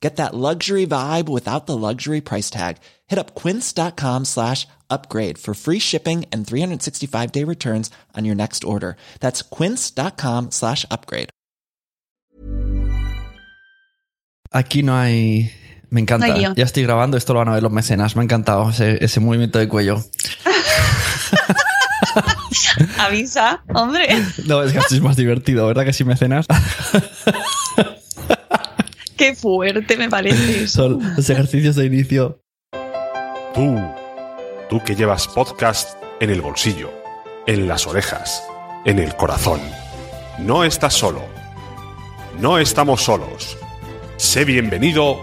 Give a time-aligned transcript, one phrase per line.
[0.00, 2.78] Get that luxury vibe without the luxury price tag.
[3.08, 8.64] Hit up quince.com slash upgrade for free shipping and 365 day returns on your next
[8.64, 8.96] order.
[9.20, 11.30] That's quince.com slash upgrade.
[14.52, 15.52] Aquí no hay...
[15.90, 16.26] Me encanta.
[16.28, 18.14] No hay ya estoy grabando, esto lo van a ver los mecenas.
[18.14, 20.02] Me ha encantado ese, ese movimiento de cuello.
[22.98, 24.08] Avisa, hombre.
[24.46, 26.46] No, es que así es más divertido, ¿verdad que sí, mecenas?
[29.18, 30.68] Qué fuerte me parece.
[30.68, 32.40] Son los ejercicios de inicio.
[33.52, 33.76] Tú,
[34.70, 36.92] tú que llevas podcast en el bolsillo,
[37.48, 38.44] en las orejas,
[38.84, 39.58] en el corazón.
[40.38, 41.22] No estás solo.
[42.40, 43.58] No estamos solos.
[44.16, 45.16] Sé bienvenido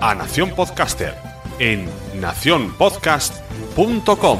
[0.00, 1.14] a Nación Podcaster
[1.58, 1.84] en
[2.18, 4.38] nacionpodcast.com.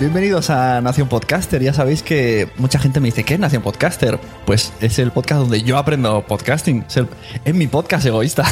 [0.00, 1.62] Bienvenidos a Nación Podcaster.
[1.62, 4.18] Ya sabéis que mucha gente me dice, ¿qué es Nación Podcaster?
[4.46, 6.86] Pues es el podcast donde yo aprendo podcasting.
[7.44, 8.50] Es, mi podcast egoísta.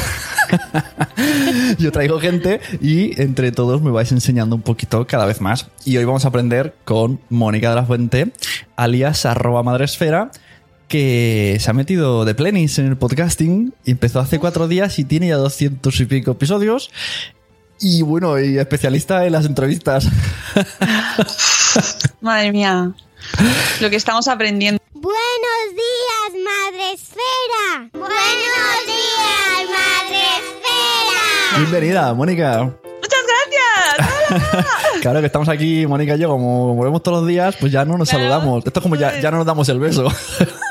[1.79, 5.71] yo traigo gente y entre todos me vais enseñando un poquito cada vez más.
[5.85, 8.31] Y hoy vamos a aprender con Mónica de la Fuente,
[8.75, 10.29] alias arroba madresfera,
[10.87, 13.73] que se ha metido de plenis en el podcasting.
[13.85, 16.91] Empezó hace cuatro días y tiene ya doscientos y pico episodios.
[17.81, 20.07] Y bueno, y especialista en las entrevistas.
[22.21, 22.91] Madre mía.
[23.79, 24.81] Lo que estamos aprendiendo.
[24.93, 27.89] Buenos días, Madre Esfera.
[27.93, 31.57] Buenos días, Madre Esfera.
[31.57, 32.73] Bienvenida, Mónica.
[35.01, 37.97] Claro que estamos aquí, Mónica y yo, como volvemos todos los días, pues ya no
[37.97, 38.25] nos Claro.
[38.29, 38.65] saludamos.
[38.65, 40.11] Esto es como ya, ya no nos damos el beso.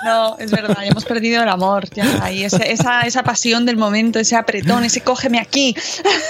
[0.04, 1.88] No, es verdad, ya hemos perdido el amor.
[1.94, 5.74] Ya, ahí esa, esa, esa pasión del momento, ese apretón, ese cógeme aquí.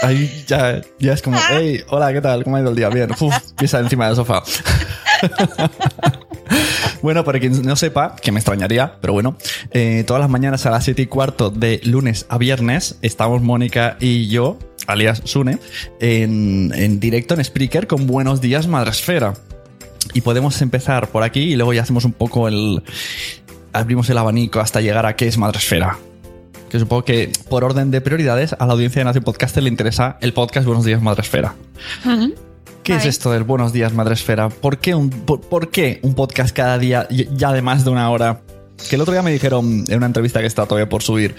[0.02, 2.44] Ahí ya, ya es como, hey, hola, ¿qué tal?
[2.44, 2.88] ¿Cómo ha ido el día?
[2.88, 4.42] Bien, Uf, piensa encima del sofá.
[7.02, 9.36] Bueno, para quien no sepa, que me extrañaría, pero bueno,
[9.70, 13.96] eh, todas las mañanas a las 7 y cuarto de lunes a viernes estamos Mónica
[14.00, 14.58] y yo,
[14.88, 15.58] alias Sune,
[16.00, 19.34] en, en directo en Spreaker con Buenos Días Madresfera.
[20.14, 22.82] Y podemos empezar por aquí y luego ya hacemos un poco el...
[23.72, 25.98] abrimos el abanico hasta llegar a qué es Madresfera.
[26.70, 30.18] Que supongo que por orden de prioridades a la audiencia de Nación Podcaster le interesa
[30.20, 31.54] el podcast Buenos Días Madresfera.
[32.82, 34.48] ¿Qué es esto del Buenos Días Madresfera?
[34.48, 38.10] ¿Por qué, un, por, por qué un podcast cada día ya de más de una
[38.10, 38.40] hora?
[38.88, 41.34] Que el otro día me dijeron en una entrevista que está todavía por subir.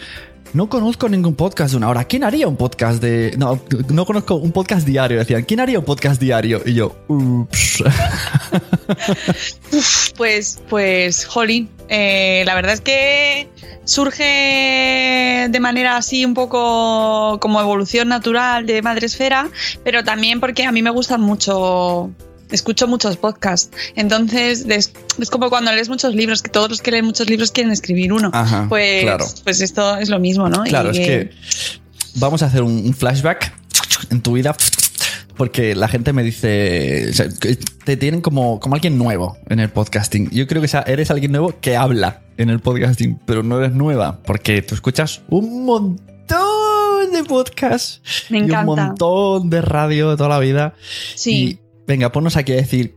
[0.54, 2.04] No conozco ningún podcast de una hora.
[2.06, 3.36] ¿Quién haría un podcast de.?
[3.38, 3.60] No,
[3.90, 5.20] no conozco un podcast diario.
[5.20, 6.62] Decían, ¿quién haría un podcast diario?
[6.66, 7.84] Y yo, ups.
[10.18, 11.70] Pues, pues, jolín.
[11.88, 13.48] eh, la verdad es que
[13.86, 19.50] surge de manera así un poco como evolución natural de Madresfera,
[19.84, 22.12] pero también porque a mí me gustan mucho
[22.52, 23.76] escucho muchos podcasts.
[23.96, 27.52] Entonces, es, es, como cuando lees muchos libros, que todos los que leen muchos libros
[27.52, 28.32] quieren escribir uno.
[28.34, 29.26] Ajá, pues, claro.
[29.44, 30.64] pues esto es lo mismo, ¿no?
[30.64, 31.30] Claro, Y es que
[32.16, 33.54] vamos a hacer un, flashback
[34.10, 34.56] en tu vida.
[35.36, 39.62] Porque la gente me dice, o sea, que te tienen como, como alguien nuevo en
[39.62, 40.30] el podcasting.
[40.32, 44.20] Yo creo que eres alguien nuevo que habla en el podcasting, pero no eres nueva,
[44.24, 48.88] porque tú escuchas un montón de podcasts Me y un encanta.
[48.88, 50.74] montón de radio de toda la vida.
[51.16, 51.32] Sí.
[51.32, 52.96] Y venga, ponnos aquí a decir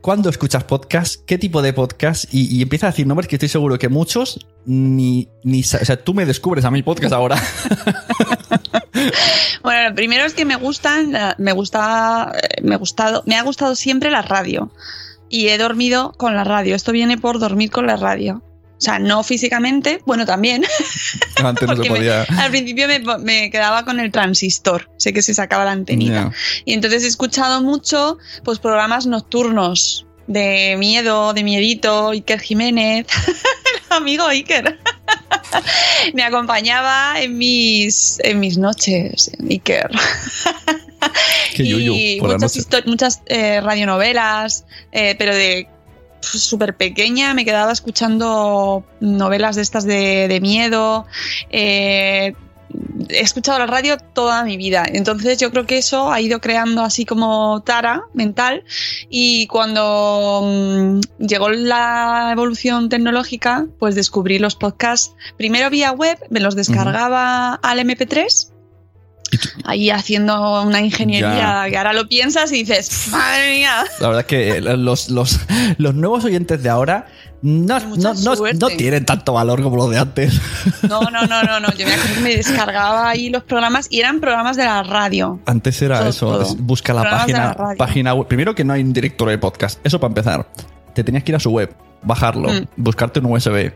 [0.00, 3.78] cuándo escuchas podcast, qué tipo de podcast, y, empieza a decir nombres que estoy seguro
[3.78, 7.40] que muchos ni, ni o sea, tú me descubres a mi podcast ahora.
[9.62, 12.32] Bueno, lo primero es que me gustan, me gusta,
[12.62, 14.70] me gustado, me ha gustado siempre la radio
[15.28, 16.76] y he dormido con la radio.
[16.76, 18.42] Esto viene por dormir con la radio.
[18.76, 20.64] O sea, no físicamente, bueno, también.
[21.36, 22.22] Antes no se me- podía.
[22.24, 26.30] al principio me, me quedaba con el transistor, sé que se sacaba la antenita.
[26.66, 33.06] Y entonces he escuchado mucho pues programas nocturnos de miedo, de miedito, Iker Jiménez,
[33.90, 34.78] el amigo Iker.
[36.14, 39.90] Me acompañaba en mis, en mis noches, Iker.
[41.54, 45.68] Qué yuyu y muchas, muchas eh, radionovelas, eh, pero de
[46.26, 51.06] súper pequeña me quedaba escuchando novelas de estas de, de miedo.
[51.50, 52.34] eh,
[53.08, 56.82] he escuchado la radio toda mi vida, entonces yo creo que eso ha ido creando
[56.82, 58.64] así como tara mental
[59.08, 66.40] y cuando mm, llegó la evolución tecnológica, pues descubrí los podcasts primero vía web, me
[66.40, 68.55] los descargaba al MP3
[69.64, 71.70] ahí haciendo una ingeniería Ya.
[71.70, 73.84] que ahora lo piensas y dices, madre mía.
[74.00, 75.40] La verdad es que los, los,
[75.78, 77.06] los nuevos oyentes de ahora
[77.42, 80.40] no, no, no, no tienen tanto valor como los de antes.
[80.88, 81.72] No, no, no, no, no.
[81.74, 85.38] Yo me acuerdo que me descargaba ahí los programas y eran programas de la radio.
[85.46, 86.56] Antes era Todo, eso, todo.
[86.56, 88.26] busca la página, página web.
[88.26, 90.46] Primero que no hay un directorio de podcast, eso para empezar.
[90.94, 92.66] Te tenías que ir a su web, bajarlo, Mm.
[92.78, 93.70] buscarte un USB,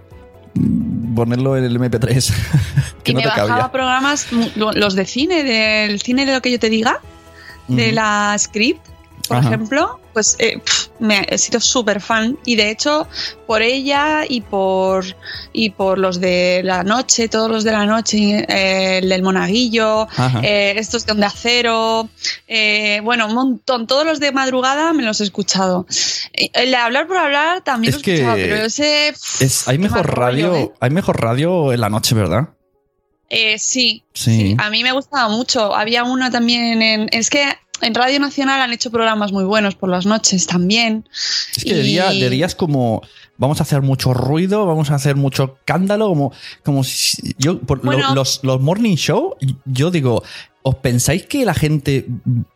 [1.14, 2.32] ponerlo en el MP3,
[3.04, 3.72] que y no me te bajaba cabía.
[3.72, 4.26] programas,
[4.56, 7.00] lo- los de cine, del cine de lo que yo te diga,
[7.68, 7.94] de Ujú.
[7.94, 8.84] la script,
[9.30, 9.46] por Ajá.
[9.48, 10.60] ejemplo, pues eh,
[10.98, 13.06] me he sido súper fan y de hecho
[13.46, 15.04] por ella y por
[15.52, 20.08] y por los de la noche, todos los de la noche, eh, el del monaguillo,
[20.42, 22.08] eh, estos de Onda Cero,
[22.48, 25.86] eh, bueno, un montón, todos los de madrugada me los he escuchado.
[26.32, 30.12] El de hablar por hablar también Es lo he escuchado, pero ese Es, hay mejor
[30.12, 32.48] radio, hay mejor radio en la noche, ¿verdad?
[33.28, 34.56] Eh, sí, Sí.
[34.58, 35.72] A mí me gustaba mucho.
[35.72, 37.08] Había uno también en.
[37.12, 37.44] Es que
[37.82, 41.08] en Radio Nacional han hecho programas muy buenos por las noches también.
[41.56, 43.02] Es que de, día, de día es como
[43.36, 46.32] vamos a hacer mucho ruido, vamos a hacer mucho escándalo, como,
[46.62, 49.34] como si yo por lo- los, los morning show,
[49.64, 50.22] yo digo,
[50.62, 52.06] ¿os pensáis que la gente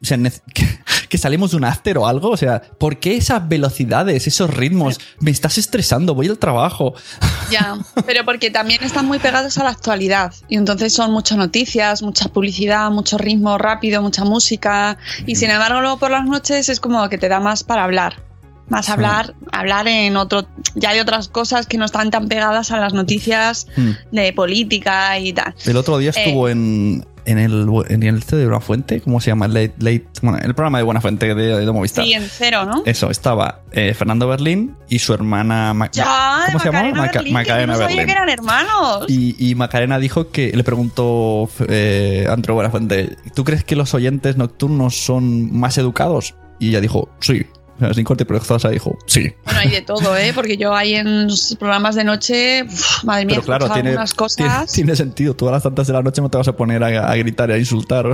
[1.08, 2.30] que salimos de un after o algo?
[2.30, 5.00] O sea, ¿por qué esas velocidades, esos ritmos?
[5.20, 6.94] Me estás estresando, voy al trabajo.
[7.50, 10.32] Ya, pero porque también están muy pegados a la actualidad.
[10.48, 14.96] Y entonces son muchas noticias, mucha publicidad, mucho ritmo rápido, mucha música.
[15.26, 18.33] Y sin embargo, luego por las noches es como que te da más para hablar.
[18.68, 18.92] Más Sí.
[18.92, 20.46] hablar, hablar en otro.
[20.74, 23.90] Ya hay otras cosas que no están tan pegadas a las noticias Hmm.
[24.10, 25.54] de política y tal.
[25.66, 26.14] El otro día Eh.
[26.16, 29.48] estuvo en, en el en el este de Buenafuente, ¿cómo se llama?
[29.48, 32.04] Late, Late- bueno, el programa de Buenafuente de, de Movistar.
[32.04, 32.82] Sí, en cero, ¿no?
[32.86, 36.82] Eso, estaba eh, Fernando Berlín y su hermana Ma- Ya, ¿Cómo se llama?
[36.90, 38.06] Macarena Maca- Macarena no sabía Berlín.
[38.06, 39.04] que eran hermanos.
[39.08, 44.36] Y, y Macarena dijo que le preguntó eh, Andrew Buenafuente, ¿tú crees que los oyentes
[44.36, 46.34] nocturnos son más educados?
[46.58, 47.46] Y ella dijo, sí.
[47.92, 49.32] Sin corte perezosa dijo, sí.
[49.44, 50.32] Bueno, hay de todo, ¿eh?
[50.34, 54.14] Porque yo ahí en los programas de noche, uf, madre mía, Pero claro, tiene, algunas
[54.14, 54.72] tiene, cosas.
[54.72, 55.34] tiene sentido.
[55.34, 57.54] Todas las tantas de la noche no te vas a poner a, a gritar y
[57.54, 58.06] a insultar.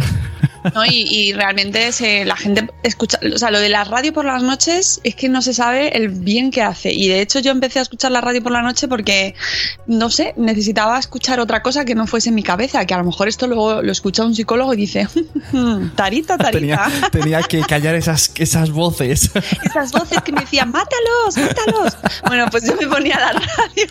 [0.75, 0.85] ¿No?
[0.85, 4.43] Y, y realmente se, la gente escucha, o sea, lo de la radio por las
[4.43, 6.93] noches es que no se sabe el bien que hace.
[6.93, 9.35] Y de hecho yo empecé a escuchar la radio por la noche porque,
[9.87, 13.05] no sé, necesitaba escuchar otra cosa que no fuese en mi cabeza, que a lo
[13.05, 15.09] mejor esto luego lo escucha un psicólogo y dice,
[15.95, 16.50] tarita, tarita.
[16.50, 19.31] tenía, tenía que callar esas, esas voces.
[19.62, 21.97] Esas voces que me decían, mátalos, mátalos.
[22.26, 23.87] Bueno, pues yo me ponía la radio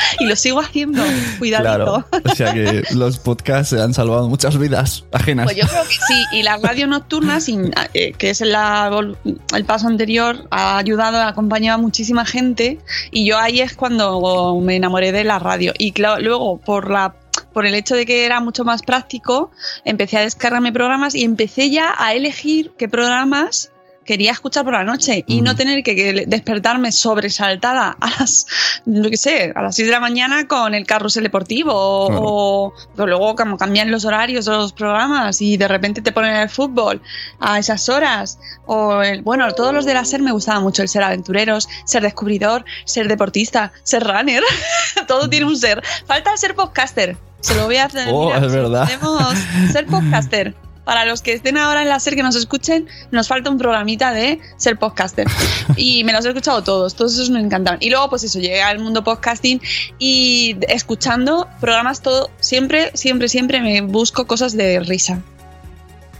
[0.18, 1.02] y lo sigo haciendo.
[1.38, 1.68] Cuidadito.
[1.68, 2.06] Claro.
[2.24, 5.44] O sea que los podcasts han salvado muchas vidas ajenas.
[5.46, 8.90] Pues yo creo que sí, y la radio nocturna, sin, eh, que es la-
[9.54, 12.78] el paso anterior, ha ayudado, ha acompañado a muchísima gente
[13.10, 15.72] y yo ahí es cuando me enamoré de la radio.
[15.78, 17.14] Y claro, luego, por la
[17.52, 19.50] por el hecho de que era mucho más práctico,
[19.84, 23.72] empecé a descargarme programas y empecé ya a elegir qué programas
[24.10, 28.44] quería escuchar por la noche y no tener que, que despertarme sobresaltada a las,
[28.84, 32.22] no qué sé, a las 6 de la mañana con el carrusel deportivo o, Claro.
[32.24, 36.34] o- o luego como cambian los horarios de los programas y de repente te ponen
[36.34, 37.00] el fútbol
[37.38, 40.88] a esas horas o el, bueno, todos los de la SER me gustaba mucho el
[40.88, 44.42] ser aventureros, ser descubridor, ser deportista, ser runner,
[45.06, 45.82] todo tiene un ser.
[46.06, 47.16] Falta el ser podcaster.
[47.40, 48.08] Se lo voy a hacer.
[48.12, 48.88] Oh, es se lo verdad.
[49.72, 50.54] Ser podcaster.
[50.84, 54.12] Para los que estén ahora en la SER que nos escuchen, nos falta un programita
[54.12, 55.26] de ser podcaster.
[55.76, 57.78] Y me los he escuchado todos, todos esos me encantaban.
[57.82, 59.60] Y luego, pues eso, llegué al mundo podcasting
[59.98, 65.20] y escuchando programas todo, siempre, siempre, siempre me busco cosas de risa.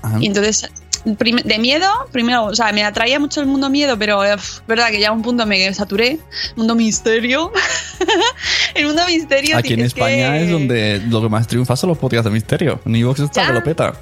[0.03, 0.69] Ah, Y entonces,
[1.05, 5.01] de miedo, primero, o sea, me atraía mucho el mundo miedo, pero es verdad que
[5.01, 6.19] ya a un punto me saturé.
[6.57, 7.51] Mundo misterio.
[8.75, 9.57] el mundo misterio.
[9.57, 12.31] Aquí en es España que- es donde lo que más triunfa son los podcasts de
[12.31, 12.81] misterio.
[12.85, 13.95] En Evox está que lo peta.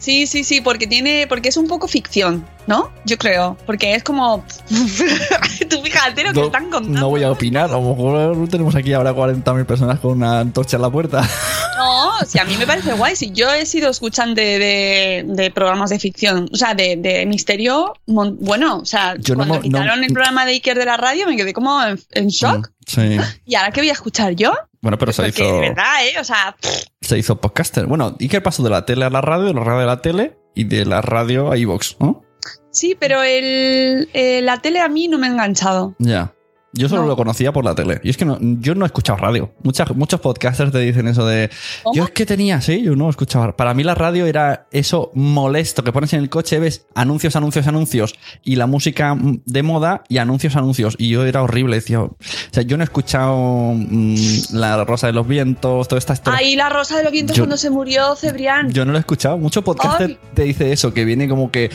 [0.00, 2.90] Sí, sí, sí, porque tiene, porque es un poco ficción, ¿no?
[3.04, 4.42] Yo creo, porque es como,
[5.68, 7.00] tú fíjate lo que No, están contando.
[7.00, 7.66] no voy a opinar.
[7.66, 11.22] A lo mejor tenemos aquí ahora 40.000 personas con una antorcha en la puerta.
[11.80, 13.16] No, si a mí me parece guay.
[13.16, 17.94] Si yo he sido escuchante de, de programas de ficción, o sea, de, de misterio,
[18.06, 20.84] mon- bueno, o sea, Yo no cuando mo- quitaron no- el programa de Iker de
[20.84, 22.70] la radio me quedé como en, en shock.
[22.86, 23.16] Sí.
[23.46, 24.52] ¿Y ahora qué voy a escuchar yo?
[24.82, 26.18] Bueno, pero se Porque hizo, de verdad, ¿eh?
[26.20, 26.56] O sea,
[27.00, 27.86] se hizo podcaster.
[27.86, 30.02] Bueno, ¿y qué pasó de la tele a la radio, de la radio a la
[30.02, 31.96] tele y de la radio a Evox?
[32.00, 32.22] ¿no?
[32.70, 35.94] sí, pero el, eh, la tele a mí no me ha enganchado.
[35.98, 36.34] Ya.
[36.72, 37.08] Yo solo No.
[37.08, 38.00] lo conocía por la tele.
[38.04, 39.52] Y es que no, yo no he escuchado radio.
[39.64, 41.50] Muchas, muchos podcasters te dicen eso de.
[41.82, 41.96] ¿Cómo?
[41.96, 43.56] Yo es que tenía, sí, yo no escuchaba.
[43.56, 47.66] Para mí la radio era eso molesto que pones en el coche, ves anuncios, anuncios,
[47.66, 50.94] anuncios y la música de moda y anuncios, anuncios.
[50.98, 51.76] Y yo era horrible.
[51.76, 52.16] Decía, o
[52.52, 54.14] sea, yo no he escuchado mm,
[54.52, 56.38] La Rosa de los Vientos, toda esta historia.
[56.38, 58.70] Ahí la Rosa de los Vientos Yo- cuando se murió Cebrián.
[58.72, 59.38] Yo no lo he escuchado.
[59.38, 60.18] Mucho podcaster Ay.
[60.34, 61.70] te dice eso, que viene como que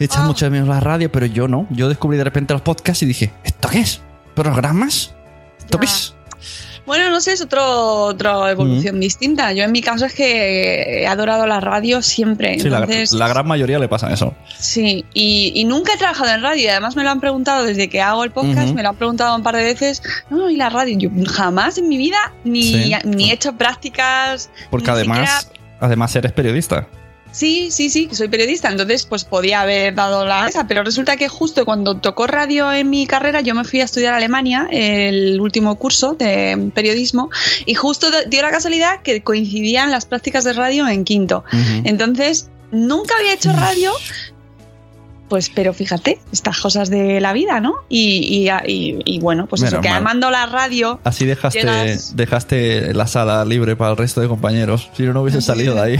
[0.00, 0.26] echas Ah.
[0.26, 1.66] mucho de menos la radio, pero yo no.
[1.70, 4.00] Yo descubrí de repente los podcasts y dije, ¿esto qué es?
[4.42, 5.14] ¿Programas?
[5.58, 5.92] ¿Esto qué Ya.
[5.92, 6.14] es?
[6.86, 9.52] Bueno, no sé, es otro, otra evolución distinta.
[9.52, 12.58] Yo en mi caso es que he adorado la radio siempre.
[12.58, 14.34] Sí, la, Entonces, la gran mayoría le pasa eso.
[14.58, 18.00] Sí, y, y nunca he trabajado en radio además me lo han preguntado desde que
[18.00, 20.98] hago el podcast, me lo han preguntado un par de veces, no, y la radio,
[20.98, 22.92] yo jamás en mi vida ni, Sí.
[23.04, 24.50] ni he hecho prácticas.
[24.70, 26.88] Porque además, siquiera- además eres periodista.
[27.32, 31.28] Sí, sí, sí, soy periodista, entonces pues podía haber dado la esa, pero resulta que
[31.28, 35.40] justo cuando tocó radio en mi carrera yo me fui a estudiar a Alemania, el
[35.40, 37.30] último curso de periodismo,
[37.66, 41.44] y justo dio la casualidad que coincidían las prácticas de radio en quinto.
[41.84, 43.92] Entonces, nunca había hecho radio,
[45.30, 47.76] pues, pero fíjate, estas cosas de la vida, ¿no?
[47.88, 49.98] Y, y- y- y bueno, pues eso, Menos que mal.
[49.98, 54.90] amando la radio, Así dejaste, Llegas- dejaste la sala libre para el resto de compañeros.
[54.96, 55.96] Si no, no hubiese salido de ahí.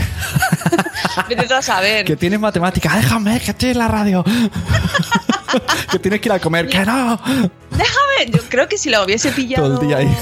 [1.29, 2.05] vete a saber.
[2.05, 4.23] que tienes matemática, déjame, que estoy en la radio.
[5.91, 7.19] que tienes que ir a comer, que no.
[7.71, 9.63] Déjame, yo creo que si lo hubiese pillado.
[9.67, 10.17] Todo el día ahí.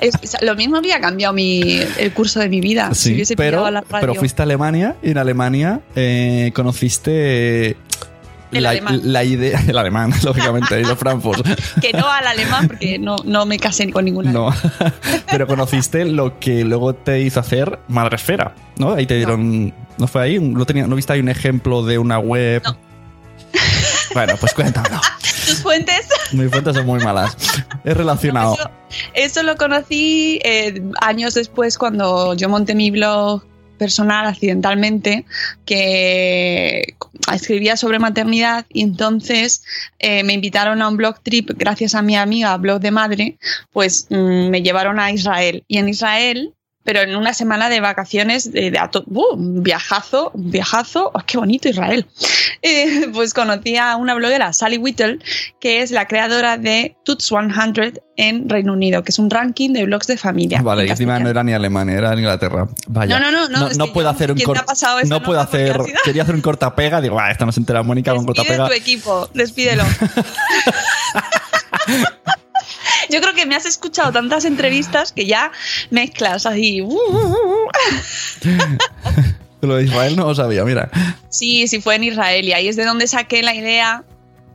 [0.00, 2.92] Es- lo mismo había cambiado mi, el curso de mi vida.
[2.94, 4.00] si Sí, hubiese pero, la radio.
[4.00, 7.76] pero fuiste a Alemania y en Alemania eh, conociste
[8.52, 9.00] El la, alemán.
[9.04, 11.42] la idea, el alemán, lógicamente, y los francos.
[11.80, 14.30] Que no al alemán, porque no, no me casé con ninguna.
[14.32, 14.50] No,
[15.30, 18.94] pero conociste lo que luego te hizo hacer Madresfera, ¿no?
[18.94, 20.38] Ahí te dieron, ¿no fue ahí?
[20.38, 22.62] ¿No, tenía, ¿no viste ahí un ejemplo de una web?
[22.64, 22.76] No.
[24.14, 25.00] Bueno, pues cuéntamelo.
[25.46, 26.08] Tus fuentes.
[26.32, 27.36] Mis fuentes son muy malas.
[27.84, 28.54] Es relacionado.
[28.54, 28.70] Eso,
[29.14, 33.44] eso lo conocí eh, años después cuando yo monté mi blog
[33.78, 35.24] personal accidentalmente
[35.64, 36.96] que
[37.32, 39.64] escribía sobre maternidad y entonces
[39.98, 43.38] eh, me invitaron a un blog trip gracias a mi amiga blog de madre
[43.72, 46.53] pues mm, me llevaron a Israel y en Israel
[46.84, 49.34] pero en una semana de vacaciones de, de ¡uh!
[49.34, 52.06] un viajazo un viajazo ¡Oh, qué bonito Israel
[52.66, 55.18] Eh, pues conocí a una bloguera Sally Whittle
[55.60, 59.84] que es la creadora de Tuts 100 en Reino Unido, que es un ranking de
[59.84, 60.62] blogs de familia.
[60.62, 62.66] Vale, y encima no era ni Alemania, era Inglaterra.
[62.86, 63.18] Vaya.
[63.18, 65.22] No, no, no, no, no puedo hacer un ¿quién te cor- ha pasado eso, No
[65.22, 65.76] puedo hacer.
[66.04, 68.68] Quería hacer un cortapega, digo, ah, esta no se entera Mónica con Despide cortapega.
[68.68, 69.84] tu equipo, despídelo.
[73.10, 75.52] Yo creo que me has escuchado tantas entrevistas que ya
[75.90, 76.80] mezclas así.
[76.80, 77.68] uh, uh, uh.
[79.66, 80.90] Lo de Israel no lo sabía, mira.
[81.28, 84.04] Sí, sí fue en Israel y ahí es de donde saqué la idea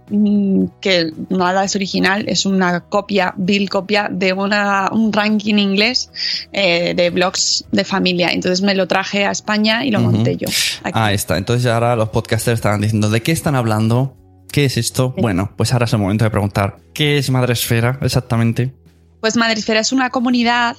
[0.10, 6.12] mm, que nada es original, es una copia, vil copia de una, un ranking inglés
[6.53, 8.29] eh, de blogs de familia.
[8.32, 10.48] Entonces me lo traje a España y lo monté yo.
[10.84, 11.00] aquí.
[11.00, 11.38] Ahí está.
[11.38, 14.15] Entonces ahora los podcasters estaban diciendo, ¿de qué están hablando?
[14.51, 15.13] ¿Qué es esto?
[15.18, 18.74] Bueno, pues ahora es el momento de preguntar, ¿qué es Madresfera exactamente?
[19.22, 20.75] Pues Madresfera es una comunidad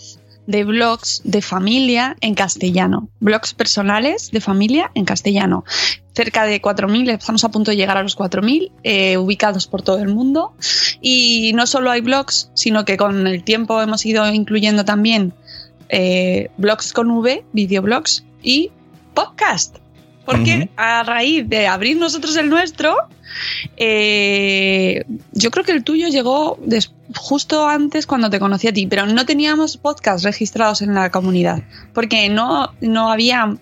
[0.46, 3.08] de blogs de familia en castellano.
[3.20, 5.64] Blogs personales de familia en castellano.
[6.12, 9.98] Cerca de 4.000, estamos a punto de llegar a los 4.000, eh, ubicados por todo
[9.98, 10.54] el mundo.
[11.00, 15.32] Y no solo hay blogs, sino que con el tiempo hemos ido incluyendo también
[15.88, 18.72] eh, blogs con V, videoblogs y
[19.14, 19.79] podcast.
[20.30, 22.96] Porque a raíz de abrir nosotros el nuestro,
[23.76, 26.58] eh, yo creo que el tuyo llegó
[27.14, 31.62] justo antes cuando te conocí a ti, pero no teníamos podcast registrados en la comunidad,
[31.92, 33.56] porque no, no había,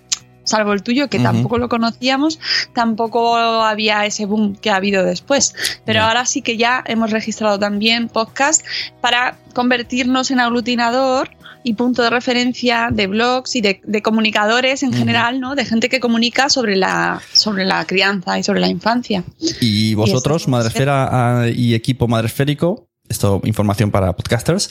[0.49, 2.39] salvo el tuyo, que tampoco lo conocíamos,
[2.73, 5.55] tampoco había ese boom que ha habido después.
[5.85, 8.65] Pero ahora sí que ya hemos registrado también podcast
[9.01, 11.31] para convertirnos en aglutinador
[11.63, 15.55] y punto de referencia de blogs y de, de comunicadores en general, ¿no?
[15.55, 19.25] De gente que comunica sobre la, sobre la crianza y sobre la infancia.
[19.61, 21.09] Y vosotros, eso, Madresfera
[21.43, 24.71] ah, y equipo Madresférico, esto información para podcasters,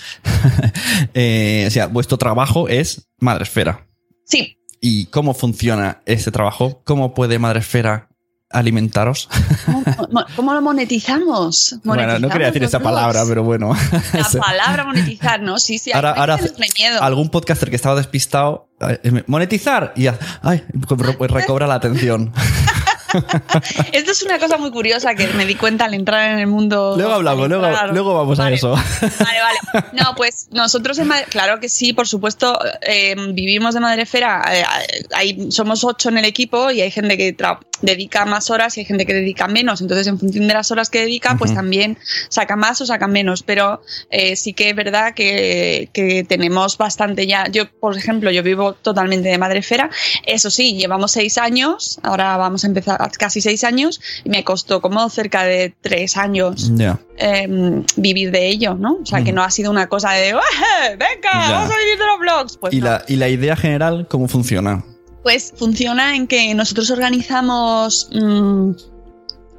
[1.14, 3.88] eh, o sea, vuestro trabajo es Madresfera.
[4.26, 6.82] Sí, ¿Y cómo funciona ese trabajo?
[6.84, 8.10] ¿Cómo puede Madresfera
[8.50, 9.28] alimentaros?
[9.66, 11.76] ¿Cómo, mo- cómo lo monetizamos?
[11.84, 13.76] bueno, no quería decir esa palabra, pero bueno.
[14.14, 15.60] La palabra monetizar, ¿no?
[15.60, 15.92] Sí, sí.
[15.92, 16.38] Ahora, ahora
[16.78, 17.02] miedo.
[17.02, 20.08] algún podcaster que estaba despistado, eh, monetizar y
[20.42, 22.32] ay, pues recobra la atención.
[23.92, 26.96] Esto es una cosa muy curiosa que me di cuenta al entrar en el mundo.
[26.98, 28.56] Luego hablamos, luego, luego vamos a Vale.
[28.56, 28.72] eso.
[29.02, 29.86] Vale, vale.
[29.94, 34.44] No, pues nosotros en Madre, claro que sí, por supuesto, eh, vivimos de Madrefera.
[34.52, 34.64] eh,
[35.14, 37.36] hay, somos ocho en el equipo y hay gente que
[37.82, 39.82] dedica más horas y hay gente que dedica menos.
[39.82, 41.98] Entonces, en función de las horas que dedica, pues también
[42.30, 43.44] saca más o saca menos.
[43.44, 47.48] Pero eh, sí que es verdad que, que tenemos bastante ya.
[47.52, 49.90] Yo, por ejemplo, yo vivo totalmente de Madrefera.
[50.26, 52.00] Eso sí, llevamos seis años.
[52.04, 56.72] Ahora vamos a empezar casi seis años y me costó como cerca de tres años
[57.18, 58.98] eh, vivir de ello, ¿no?
[59.02, 60.34] O sea, que no ha sido una cosa de "¡Eh,
[60.92, 62.58] venga, vamos a vivir de los blogs.
[62.58, 62.86] Pues ¿Y, no.
[62.86, 64.84] la, ¿Y la idea general cómo funciona?
[65.24, 68.72] Pues funciona en que nosotros organizamos mm,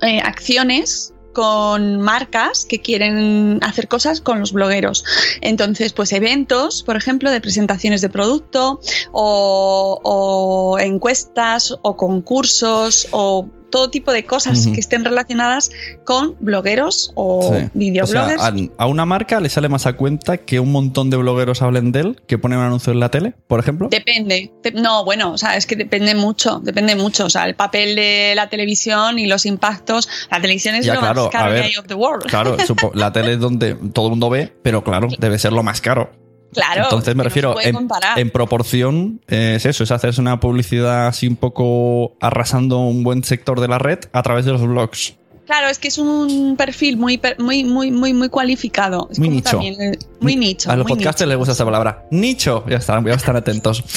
[0.02, 5.04] eh, acciones con marcas que quieren hacer cosas con los blogueros.
[5.40, 8.80] Entonces, pues eventos, por ejemplo, de presentaciones de producto
[9.12, 15.70] o, o encuestas o concursos o todo tipo de cosas que estén relacionadas
[16.04, 17.48] con blogueros o Sí.
[17.48, 18.72] O sea, videobloggers.
[18.78, 22.00] a, una marca le sale más a cuenta que un montón de blogueros hablen de
[22.00, 23.88] él, que ponen un anuncio en la tele, por ejemplo.
[23.90, 24.52] Depende.
[24.62, 27.26] De- no, bueno, o sea, es que depende mucho, depende mucho.
[27.26, 30.08] O sea, el papel de la televisión y los impactos.
[30.30, 32.26] La televisión es Ya, lo claro, más caro ver, que hay of the world.
[32.26, 32.56] Claro,
[32.94, 36.10] la tele es donde todo el mundo ve, pero claro, debe ser lo más caro.
[36.52, 36.84] Claro.
[36.84, 37.68] Entonces me no refiero, puede
[38.16, 43.22] en, proporción, eh, es eso, es hacerse una publicidad así un poco arrasando un buen
[43.22, 45.14] sector de la red a través de los blogs.
[45.48, 49.08] Claro, es que es un perfil muy, muy, muy, muy, muy cualificado.
[49.10, 49.50] Es Muy nicho.
[49.52, 50.70] también, eh, muy nicho.
[50.70, 52.04] A los podcasters les gusta esta palabra.
[52.10, 52.64] Nicho.
[52.68, 53.82] Ya están, ya están atentos.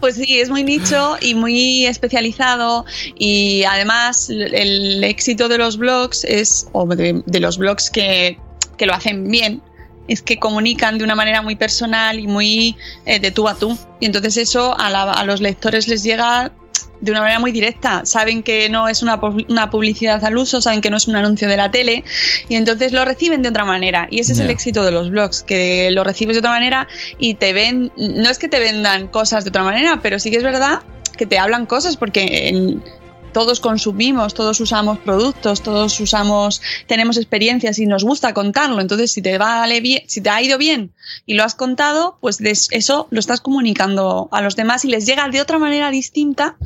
[0.00, 5.78] Pues sí, es muy nicho y muy especializado y además el, el éxito de los
[5.78, 8.38] blogs es, o de, de los blogs que,
[8.76, 9.62] que lo hacen bien,
[10.08, 13.76] es que comunican de una manera muy personal y muy eh, de tú a tú.
[14.00, 16.52] Y entonces eso a, la- a los lectores les llega
[17.00, 18.06] de una manera muy directa.
[18.06, 21.46] Saben que no es una, una publicidad al uso, saben que no es un anuncio
[21.46, 22.04] de la tele
[22.48, 24.08] y entonces lo reciben de otra manera.
[24.10, 26.88] Y ese es el éxito de los blogs, que lo recibes de otra manera
[27.18, 30.38] y te ven, no es que te vendan cosas de otra manera, pero sí que
[30.38, 30.80] es verdad
[31.18, 32.82] que te hablan cosas porque en-
[33.36, 38.80] todos consumimos, todos usamos productos, todos usamos, tenemos experiencias y nos gusta contarlo.
[38.80, 40.94] Entonces, si te vale bien, si te ha ido bien
[41.26, 42.38] y lo has contado, pues
[42.70, 46.56] eso lo estás comunicando a los demás y les llega de otra manera distinta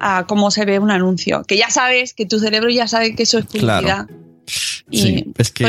[0.00, 1.42] a cómo se ve un anuncio.
[1.46, 4.06] Que ya sabes, que tu cerebro ya sabe que eso es publicidad.
[4.90, 5.64] Y Sí, es que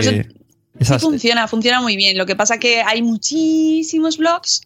[0.80, 2.18] esas- Sí funciona, funciona muy bien.
[2.18, 4.62] Lo que pasa que hay muchísimos blogs,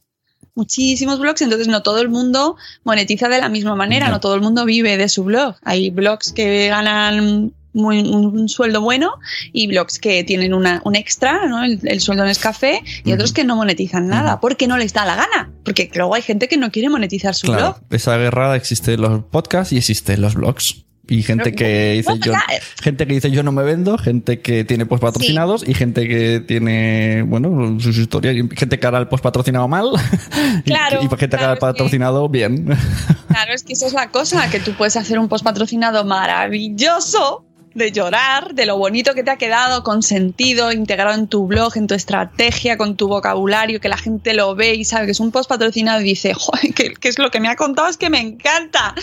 [0.58, 4.42] muchísimos blogs, entonces no todo el mundo monetiza de la misma manera, no todo el
[4.42, 5.56] mundo vive de su blog.
[5.64, 9.12] Hay blogs que ganan muy- un, sueldo bueno
[9.54, 11.64] y blogs que tienen una, un extra, ¿no?
[11.64, 15.06] el, el sueldo en café y otros que no monetizan nada porque no les da
[15.06, 15.52] la gana.
[15.64, 17.94] Porque luego hay gente que no quiere monetizar su claro, blog.
[17.94, 20.87] esa guerra existe en los podcasts y existe en los blogs.
[21.10, 22.34] Y gente que dice yo,
[22.82, 26.42] gente que dice yo no me vendo, gente que tiene post patrocinados y gente que
[26.46, 29.88] tiene, bueno, sus historias, gente que hará el post patrocinado mal
[30.66, 32.68] y- Claro, y, gente que hará el que- patrocinado bien.
[33.28, 37.44] Claro, es que esa es la cosa, que tú puedes hacer un post patrocinado maravilloso
[37.76, 41.78] de llorar, de lo bonito que te ha quedado, con sentido, integrado en tu blog,
[41.78, 45.20] en tu estrategia, con tu vocabulario, que la gente lo ve y sabe que es
[45.20, 47.88] un post patrocinado y dice, joder, ¿qué, qué es lo que me ha contado?
[47.90, 48.96] Es que me encanta.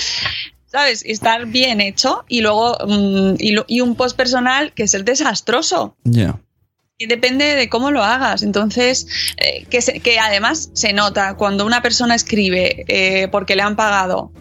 [0.75, 1.05] ¿Sabes?
[1.07, 5.05] Estar bien hecho y luego mm, y, lo- y un post personal que es el
[5.05, 5.97] desastroso.
[6.03, 6.41] Ya.
[6.99, 8.43] Y depende de cómo lo hagas.
[8.43, 9.07] Entonces,
[9.37, 13.77] eh, que, se- que además se nota cuando una persona escribe eh, porque le han
[13.77, 14.33] pagado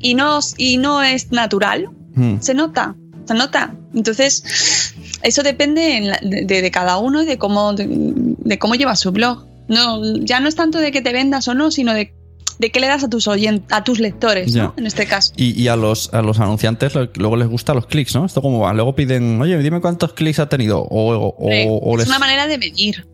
[0.00, 2.40] y no, y no es natural, Hmm.
[2.40, 2.96] se nota,
[3.28, 3.74] se nota.
[3.94, 8.58] Entonces, eso depende en la- de, de- de cada uno y de cómo, de, de
[8.58, 9.46] cómo lleva su blog.
[9.68, 12.12] No, ya no es tanto de que te vendas o no, sino de,
[12.58, 14.54] de qué le das a tus oyent- a tus lectores.
[14.54, 15.32] En este caso.
[15.36, 18.24] Y, y a los a los anunciantes luego les gustan los clics, ¿no?
[18.24, 18.72] Esto cómo va.
[18.72, 20.80] Luego piden, oye, dime cuántos clics ha tenido.
[20.82, 23.06] O, o- o- o es les- una manera de medir.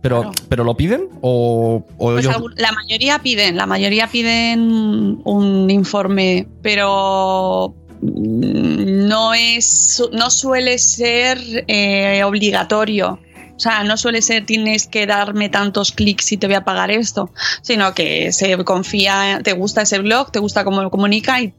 [0.00, 0.34] pero, claro.
[0.48, 6.46] pero lo piden o, o Pues ellos- la mayoría piden, la mayoría piden un informe,
[6.62, 13.18] pero mm, no es, no suele ser eh, obligatorio.
[13.58, 16.92] O sea, no suele ser tienes que darme tantos clics y te voy a pagar
[16.92, 21.52] esto, sino que se confía, te gusta ese blog, te gusta cómo lo comunica y,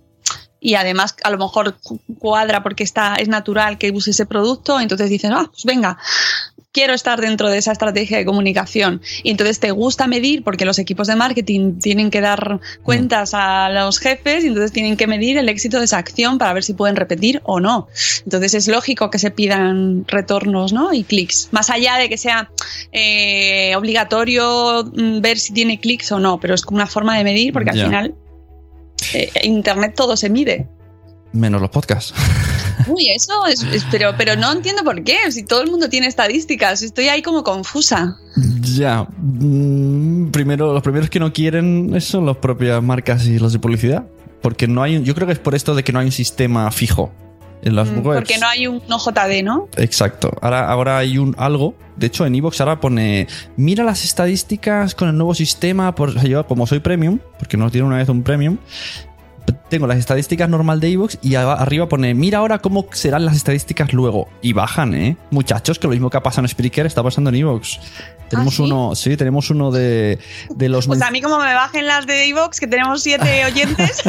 [0.62, 4.80] y además a lo mejor cu- cuadra porque está, es natural que use ese producto,
[4.80, 5.98] entonces dices, ah, pues venga,
[6.72, 9.02] quiero estar dentro de esa estrategia de comunicación.
[9.24, 13.70] Y entonces te gusta medir porque los equipos de marketing tienen que dar cuentas a
[13.70, 16.74] los jefes y entonces tienen que medir el éxito de esa acción para ver si
[16.74, 17.88] pueden repetir o no.
[18.24, 20.94] Entonces es lógico que se pidan retornos ¿no?
[20.94, 21.50] y clics.
[21.52, 22.52] Más allá de que sea
[22.92, 27.24] eh, obligatorio mm, ver si tiene clics o no, pero es como una forma de
[27.24, 28.16] medir porque al final
[29.14, 30.68] eh, Internet todo se mide.
[31.34, 32.14] Menos los podcasts.
[32.88, 36.08] Uy, eso es, es- pero, pero no entiendo por qué, si todo el mundo tiene
[36.08, 38.18] estadísticas, estoy ahí como confusa.
[38.62, 39.06] ya.
[39.18, 44.06] Mm, primero, los primeros que no quieren son las propias marcas y los de publicidad.
[44.42, 46.72] Porque no hay yo creo que es por esto de que no hay un sistema
[46.72, 47.12] fijo
[47.62, 48.20] en las Mm, webs.
[48.22, 49.68] Porque no hay un OJD, ¿no?
[49.76, 50.32] Exacto.
[50.42, 51.76] Ahora, ahora hay un algo.
[51.98, 53.28] De hecho, en Evox ahora pone.
[53.58, 55.94] Mira las estadísticas con el nuevo sistema.
[55.94, 58.58] Por, yo, como soy premium, porque no tiene una vez un premium,
[59.54, 62.14] tengo las estadísticas normal de Evox y arriba pone.
[62.14, 64.28] Mira ahora cómo serán las estadísticas luego.
[64.42, 65.18] Y bajan, ¿eh?
[65.32, 67.80] Muchachos, que lo mismo que ha pasado en Spreaker está pasando en Evox.
[68.30, 68.62] Tenemos ¿sí?
[68.62, 68.96] uno.
[68.96, 70.20] Sí, tenemos uno de,
[70.56, 70.88] de los.
[70.88, 74.04] Pues a mí como me bajen las de iVoox, que tenemos siete oyentes,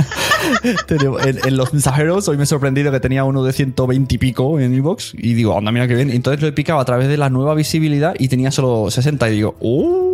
[0.89, 4.61] en, en los mensajeros, hoy me he sorprendido que tenía uno de 120 y pico
[4.61, 5.15] en Evox.
[5.15, 6.11] Y digo, anda, mira qué bien.
[6.11, 9.31] Entonces lo he picado a través de la nueva visibilidad y tenía solo 60.
[9.31, 10.10] Y digo, ¡oh!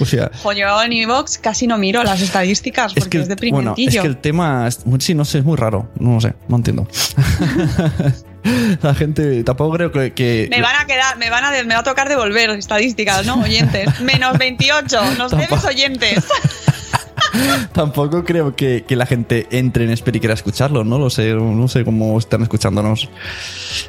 [0.00, 3.34] O sea, jo, yo en iVoox casi no miro las estadísticas porque es, es que,
[3.46, 5.88] de bueno, es que el tema, es- sí, no sé, es muy raro.
[5.98, 6.88] No lo sé, no entiendo.
[8.82, 10.12] la gente, tampoco creo que.
[10.12, 13.40] que- Me van a quedar, me van a, me va a tocar devolver estadísticas, ¿no?
[13.42, 14.00] Oyentes.
[14.00, 16.24] Menos 28, nos debes oyentes.
[17.72, 21.68] Tampoco creo que, que la gente entre en Spreaker a escucharlo, no lo sé, no
[21.68, 23.08] sé cómo están escuchándonos.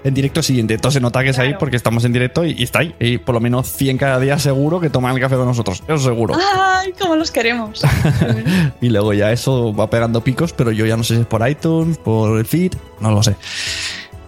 [0.04, 2.56] En directo sí, en directo se nota que es ahí porque estamos en directo y,
[2.58, 2.96] y está ahí.
[3.00, 6.00] Y por lo menos 100 cada día seguro que toman el café con nosotros, eso
[6.00, 6.36] seguro.
[6.36, 7.82] Ay, cómo los queremos.
[8.82, 11.48] Y luego ya eso va pegando picos, pero yo ya no sé si es por
[11.48, 13.36] iTunes, por el feed, no lo sé.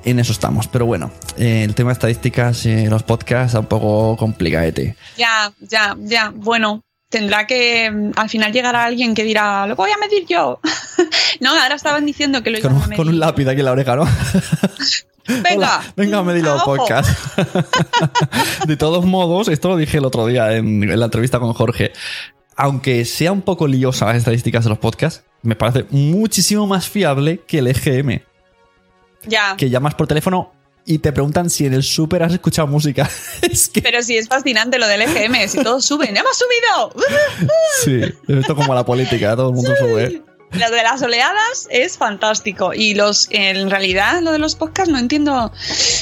[0.05, 4.17] En eso estamos, pero bueno, eh, el tema de estadísticas, eh, los podcasts, un poco
[4.17, 4.97] complicadete.
[5.17, 6.33] Ya, ya, ya.
[6.35, 6.81] Bueno,
[7.13, 10.59] tendrá que mm, al final llegará alguien que dirá, lo voy a medir yo.
[11.39, 12.97] no, ahora estaban diciendo que lo Con, iban a un- medir.
[12.97, 14.03] con un lápiz aquí en la oreja, ¿no?
[15.25, 16.75] Venga, Hola, venga a medir los a ojo.
[16.75, 17.13] podcasts.
[18.67, 21.93] de todos modos, esto lo dije el otro día en, en la entrevista con Jorge.
[22.57, 27.39] Aunque sea un poco liosa las estadísticas de los podcasts, me parece muchísimo más fiable
[27.47, 28.19] que el EGM.
[29.25, 29.55] Ya.
[29.55, 30.51] Que llamas por teléfono
[30.85, 33.09] y te preguntan si en el súper has escuchado música.
[33.41, 36.93] es que Pero sí es fascinante lo del EGM, si todos suben, ¡hemos subido!
[37.83, 40.21] sí, esto como la política, todo el mundo sube.
[40.51, 42.75] Lo de las oleadas es fantástico.
[42.75, 45.51] Y los en realidad lo de los podcasts no entiendo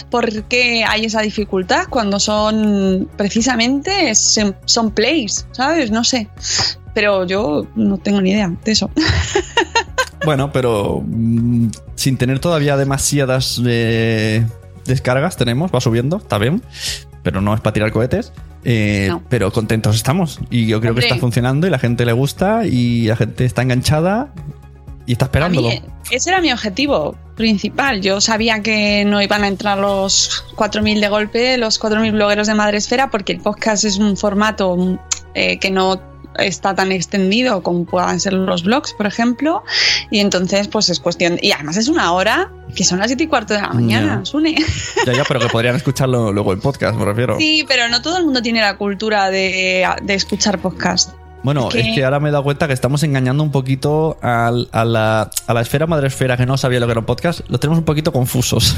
[0.09, 5.89] por qué hay esa dificultad cuando son precisamente son, son plays, ¿sabes?
[5.89, 6.27] No sé.
[6.93, 8.91] Pero yo no tengo ni idea de eso.
[10.23, 14.45] Bueno, pero mm, sin tener todavía demasiadas eh,
[14.85, 16.61] descargas, tenemos, va subiendo, está bien,
[17.23, 18.31] pero no es para tirar cohetes.
[18.63, 19.23] eh, No.
[19.29, 20.39] Pero contentos estamos.
[20.49, 21.03] Y yo creo Hombre.
[21.05, 24.33] que está funcionando y la gente le gusta y la gente está enganchada
[25.05, 25.69] y está A esperándolo.
[25.69, 28.01] mí ese era mi objetivo principal.
[28.01, 32.53] Yo sabía que no iban a entrar los 4.000 de golpe, los 4.000 blogueros de
[32.53, 34.99] Madresfera, porque el podcast es un formato
[35.33, 35.99] eh, que no
[36.37, 39.63] está tan extendido como puedan ser los blogs, por ejemplo.
[40.09, 41.37] Y entonces, pues es cuestión.
[41.41, 44.25] Y además es una hora que son las 7 y cuarto de la mañana, Ya.
[44.25, 44.55] Sune.
[45.05, 47.37] Ya, ya, pero que podrían escucharlo luego en podcast, me refiero.
[47.37, 51.11] Sí, pero no todo el mundo tiene la cultura de, de escuchar podcast.
[51.43, 54.17] Bueno, Es que- es que ahora me he dado cuenta que estamos engañando un poquito
[54.21, 57.41] a, la, a la esfera que no sabía lo que era un podcast.
[57.49, 58.75] Los tenemos un poquito confusos.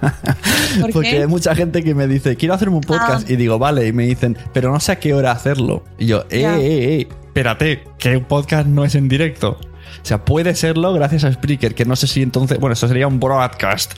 [0.80, 1.18] ¿Por Porque qué?
[1.22, 3.26] hay mucha gente que me dice, quiero hacer un podcast.
[3.28, 3.32] Ah.
[3.32, 3.86] Y digo, vale.
[3.88, 5.84] Y me dicen, pero no sé a qué hora hacerlo.
[5.98, 6.56] Y yo, eh, Ya.
[6.58, 9.58] eh, eh, espérate, que un podcast no es en directo.
[9.60, 12.58] O sea, puede serlo gracias a Spreaker, que no sé si entonces.
[12.60, 13.92] Bueno, eso sería un broadcast.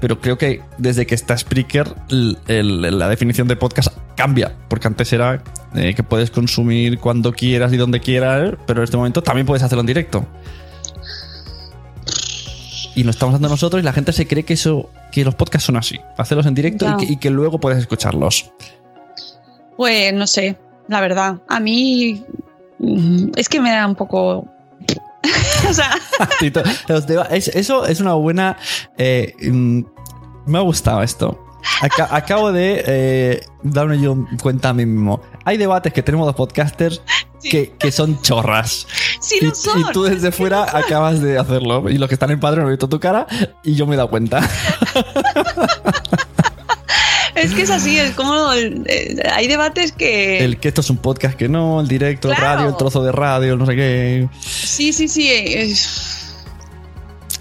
[0.00, 4.52] Pero creo que desde que está Spreaker, el- el- la definición de podcast cambia.
[4.68, 5.42] Porque antes era
[5.74, 9.62] eh, que puedes consumir cuando quieras y donde quieras, pero en este momento también puedes
[9.62, 10.26] hacerlo en directo.
[12.94, 15.66] Y lo estamos haciendo nosotros y la gente se cree que eso que los podcasts
[15.66, 16.00] son así.
[16.18, 18.50] Hacerlos en directo y que, y que luego puedes escucharlos.
[19.76, 20.56] Pues no sé,
[20.88, 21.36] la verdad.
[21.48, 22.24] A mí
[22.78, 24.48] mm, es que me da un poco.
[25.68, 25.98] o sea,
[27.54, 28.56] eso es una buena.
[28.98, 29.80] eh, mm,
[30.46, 31.46] me ha gustado esto.
[31.82, 35.20] Aca- acabo de eh, darme yo cuenta a mí mismo.
[35.44, 37.02] Hay debates que tenemos los podcasters
[37.38, 37.48] Sí.
[37.50, 38.86] que, que son chorras.
[39.20, 39.80] sí Y, lo son.
[39.80, 41.88] y tú desde fuera acabas de hacerlo.
[41.88, 43.26] Y los que están en padre no he visto tu cara
[43.62, 44.40] y yo me he dado cuenta.
[47.34, 48.52] Es que es así, es como.
[48.52, 50.44] eh, hay debates que.
[50.44, 52.56] El que esto es un podcast que no, el directo, el Claro.
[52.56, 54.28] radio, el trozo de radio, no sé qué.
[54.40, 55.28] Sí, sí, sí.
[55.30, 56.34] es-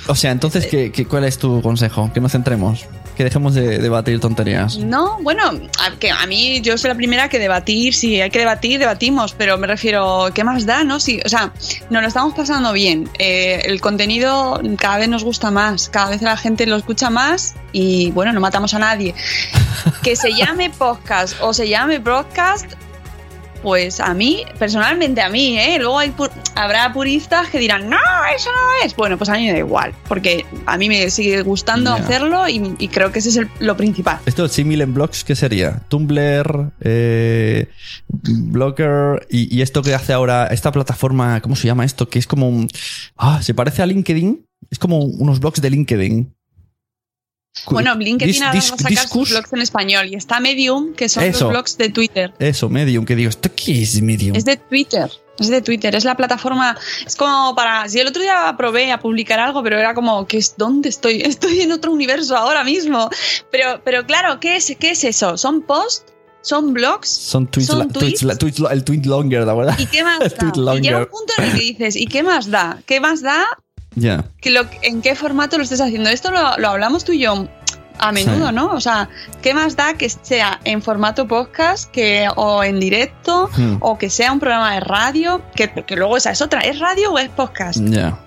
[0.08, 2.12] O sea, entonces, ¿qué, qué, cuál es tu consejo?
[2.14, 2.86] Que nos centremos.
[3.20, 4.78] Que dejemos de debatir tonterías.
[4.78, 5.44] No, bueno,
[5.78, 9.34] a, que a mí yo soy la primera que debatir, si hay que debatir, debatimos,
[9.34, 11.02] pero me refiero, ¿qué más da, no?
[11.02, 11.52] Si, o sea,
[11.90, 16.22] nos lo estamos pasando bien, eh, el contenido cada vez nos gusta más, cada vez
[16.22, 19.14] la gente lo escucha más y bueno, no matamos a nadie.
[20.02, 22.72] Que se llame podcast o se llame broadcast,
[23.62, 25.78] pues a mí, personalmente a mí, ¿eh?
[25.80, 27.98] Luego hay pu- habrá puristas que dirán, no,
[28.36, 28.96] eso no es.
[28.96, 32.76] Bueno, pues a mí me da igual, porque a mí me sigue gustando hacerlo y,
[32.80, 34.20] y creo que ese es el- lo principal.
[34.26, 35.82] Esto es símil en blogs, ¿qué sería?
[35.90, 37.68] Tumblr, eh,
[38.08, 42.10] Blogger y, y esto que hace ahora esta plataforma, ¿cómo se llama esto?
[42.10, 42.68] Que es como un...
[43.18, 44.46] Ah, se parece a LinkedIn.
[44.70, 46.34] Es como unos blogs de LinkedIn.
[47.72, 50.40] Bueno, LinkedIn dis- ahora dis- va a sacar sus discus- blogs en español y está
[50.40, 51.46] Medium, que son Eso.
[51.46, 52.34] los blogs de Twitter.
[52.40, 54.36] Eso, Medium, que digo, ¿esto qué es Medium?
[54.36, 55.10] Es de Twitter.
[55.40, 56.78] Es de Twitter, es la plataforma.
[57.06, 57.88] Es como para.
[57.88, 61.22] Si el otro día probé a publicar algo, pero era como, ¿qué es, ¿dónde estoy?
[61.26, 63.10] Estoy en otro universo ahora mismo.
[63.52, 65.38] Pero, pero claro, ¿qué es, ¿qué es eso?
[65.38, 66.06] ¿Son posts?
[66.42, 67.10] ¿Son blogs?
[67.10, 69.76] Son tweets, son la- tweets, la- tweets lo- el tweet longer, la verdad.
[69.78, 70.76] ¿Y qué más da?
[70.76, 72.82] Y llega un punto en el que dices, ¿y qué más da?
[72.86, 73.46] ¿Qué más da
[73.96, 74.24] Ya.
[74.46, 76.10] lo, en qué formato lo estés haciendo?
[76.10, 77.48] Esto lo, lo hablamos tú y yo
[77.98, 78.54] a menudo, Sí.
[78.56, 78.72] ¿no?
[78.72, 79.10] O sea,
[79.42, 83.78] ¿qué más da que sea en formato podcast que, o en directo Hmm.
[83.82, 85.42] o que sea un programa de radio?
[85.56, 87.80] Que, que luego esa es otra, ¿es radio o es podcast?
[87.82, 88.18] Ya.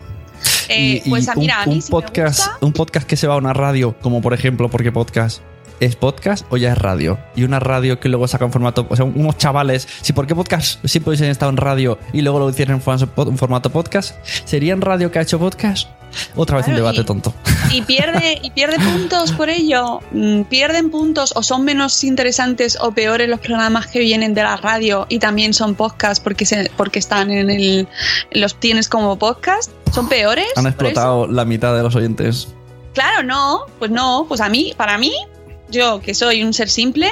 [0.68, 2.58] Eh, Y- y pues a, mira, a un, mí un me podcast, gusta.
[2.66, 5.40] un podcast que se va a una radio, como por ejemplo, porque podcast
[5.84, 7.18] es podcast o ya es radio.
[7.36, 10.34] Y una radio que luego saca un formato, o sea, unos chavales, si por qué
[10.34, 14.14] podcast siempre hubiesen estado en radio y luego lo hicieron en formato- en formato podcast,
[14.44, 15.88] ¿sería en radio que ha hecho podcast?
[16.36, 17.32] Otra vez un debate y- tonto.
[17.70, 22.92] y pierde y pierde puntos por ello Mm, pierden puntos o son menos interesantes o
[22.92, 26.98] peores los programas que vienen de la radio y también son podcast porque se, porque
[26.98, 27.88] están en el
[28.30, 32.48] los tienes como podcast son peores Han explotado la mitad de los oyentes.
[32.92, 35.12] claro no pues no pues a mí para mí
[35.72, 37.08] yo que soy un ser simple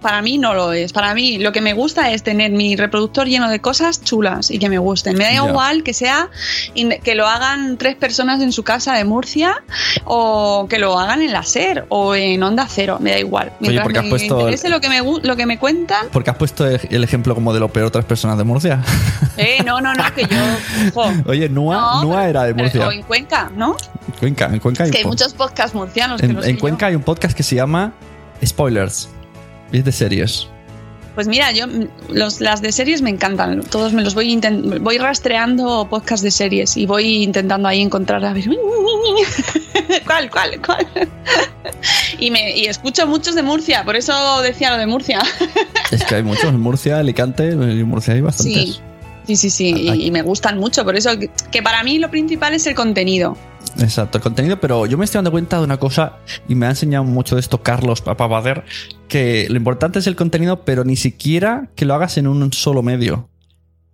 [0.00, 0.92] para mí no lo es.
[0.92, 4.58] Para mí lo que me gusta es tener mi reproductor lleno de cosas chulas y
[4.58, 5.16] que me gusten.
[5.16, 6.28] Me da igual que sea
[7.04, 9.62] que lo hagan tres personas en su casa de Murcia
[10.04, 12.98] o que lo hagan en la SER o en Onda Cero.
[13.00, 13.52] Me da igual.
[13.60, 16.06] Mientras porque has me puesto el- interese lo que me lo que me cuentan.
[16.12, 18.82] Porque has puesto el el ejemplo como de lo peor otras personas de Murcia.
[19.36, 20.36] Eh, no, no, no, que yo.
[20.94, 22.88] jo, Oye, Nua, No, Nua era de Murcia.
[22.88, 23.76] o en Cuenca, ¿no?
[24.18, 26.60] Cuenca, en Cuenca hay Es que hay muchos podcasts murcianos que en, en yo.
[26.60, 27.92] Cuenca hay un podcast que se llama
[28.44, 29.08] Spoilers.
[29.72, 30.48] Y es de series.
[31.16, 31.64] Pues mira, yo
[32.10, 33.62] los, las de series me encantan.
[33.62, 34.38] Todos me los voy
[34.80, 38.44] voy rastreando podcasts de series y voy intentando ahí encontrar a ver
[40.06, 40.86] cuál, cuál, cuál.
[42.18, 45.22] Y me y escucho muchos de Murcia, por eso decía lo de Murcia.
[45.90, 48.74] Es que hay muchos en Murcia, Alicante, en Murcia hay bastantes.
[48.74, 48.80] Sí.
[49.26, 52.10] Sí, sí, sí, y, y me gustan mucho, por eso que, que para mí lo
[52.10, 53.36] principal es el contenido.
[53.80, 56.70] Exacto, el contenido, pero yo me estoy dando cuenta de una cosa y me ha
[56.70, 58.64] enseñado mucho de esto Carlos Papabader,
[59.08, 62.82] que lo importante es el contenido, pero ni siquiera que lo hagas en un solo
[62.82, 63.28] medio.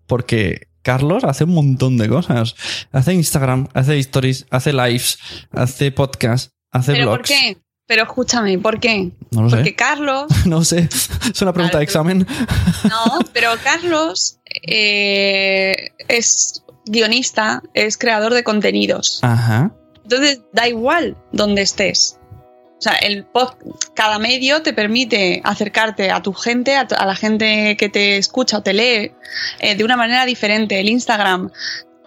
[0.06, 2.54] Porque Carlos hace un montón de cosas.
[2.92, 5.18] Hace Instagram, hace stories, hace lives,
[5.52, 7.18] hace podcast, hace ¿Pero blogs.
[7.18, 7.61] por qué?
[7.86, 9.10] Pero escúchame, ¿por qué?
[9.32, 9.56] No lo sé.
[9.56, 10.88] Porque Carlos, No sé,
[11.30, 12.26] es una pregunta de examen.
[12.84, 19.18] no, pero Carlos eh, es guionista, es creador de contenidos.
[19.22, 19.72] Ajá.
[20.02, 22.18] Entonces, da igual donde estés.
[22.78, 23.54] O sea, el pod-
[23.94, 28.58] cada medio te permite acercarte a tu gente, a, a la gente que te escucha
[28.58, 29.12] o te lee
[29.60, 30.80] eh, de una manera diferente.
[30.80, 31.50] El Instagram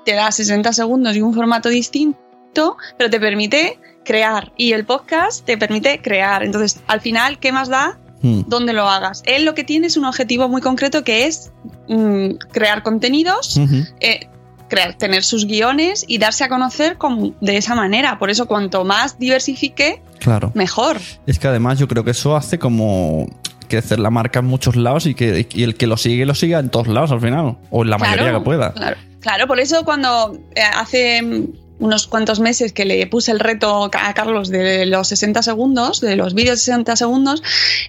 [0.05, 4.53] te da 60 segundos y un formato distinto, pero te permite crear.
[4.55, 6.43] Y el podcast te permite crear.
[6.43, 7.97] Entonces, al final, ¿qué más da?
[8.21, 8.43] Hmm.
[8.47, 9.21] Donde lo hagas.
[9.25, 11.51] Él lo que tiene es un objetivo muy concreto que es
[11.89, 13.59] mm, crear contenidos
[13.99, 14.27] eh,
[14.67, 16.97] crear, tener sus guiones y darse a conocer
[17.41, 18.17] de esa manera.
[18.17, 20.51] Por eso, cuanto más diversifique, Claro.
[20.55, 20.97] mejor.
[21.27, 23.27] Es que además yo creo que eso hace como
[23.67, 26.59] crecer la marca en muchos lados y que y el que lo sigue, lo siga
[26.59, 27.57] en todos lados al final.
[27.69, 28.73] O en la Claro, mayoría que pueda.
[28.73, 31.45] Claro, claro, por eso cuando eh, hace mm,
[31.77, 36.15] unos cuantos meses que le puse el reto a Carlos de los 60 segundos, de
[36.15, 37.43] los vídeos de 60 segundos,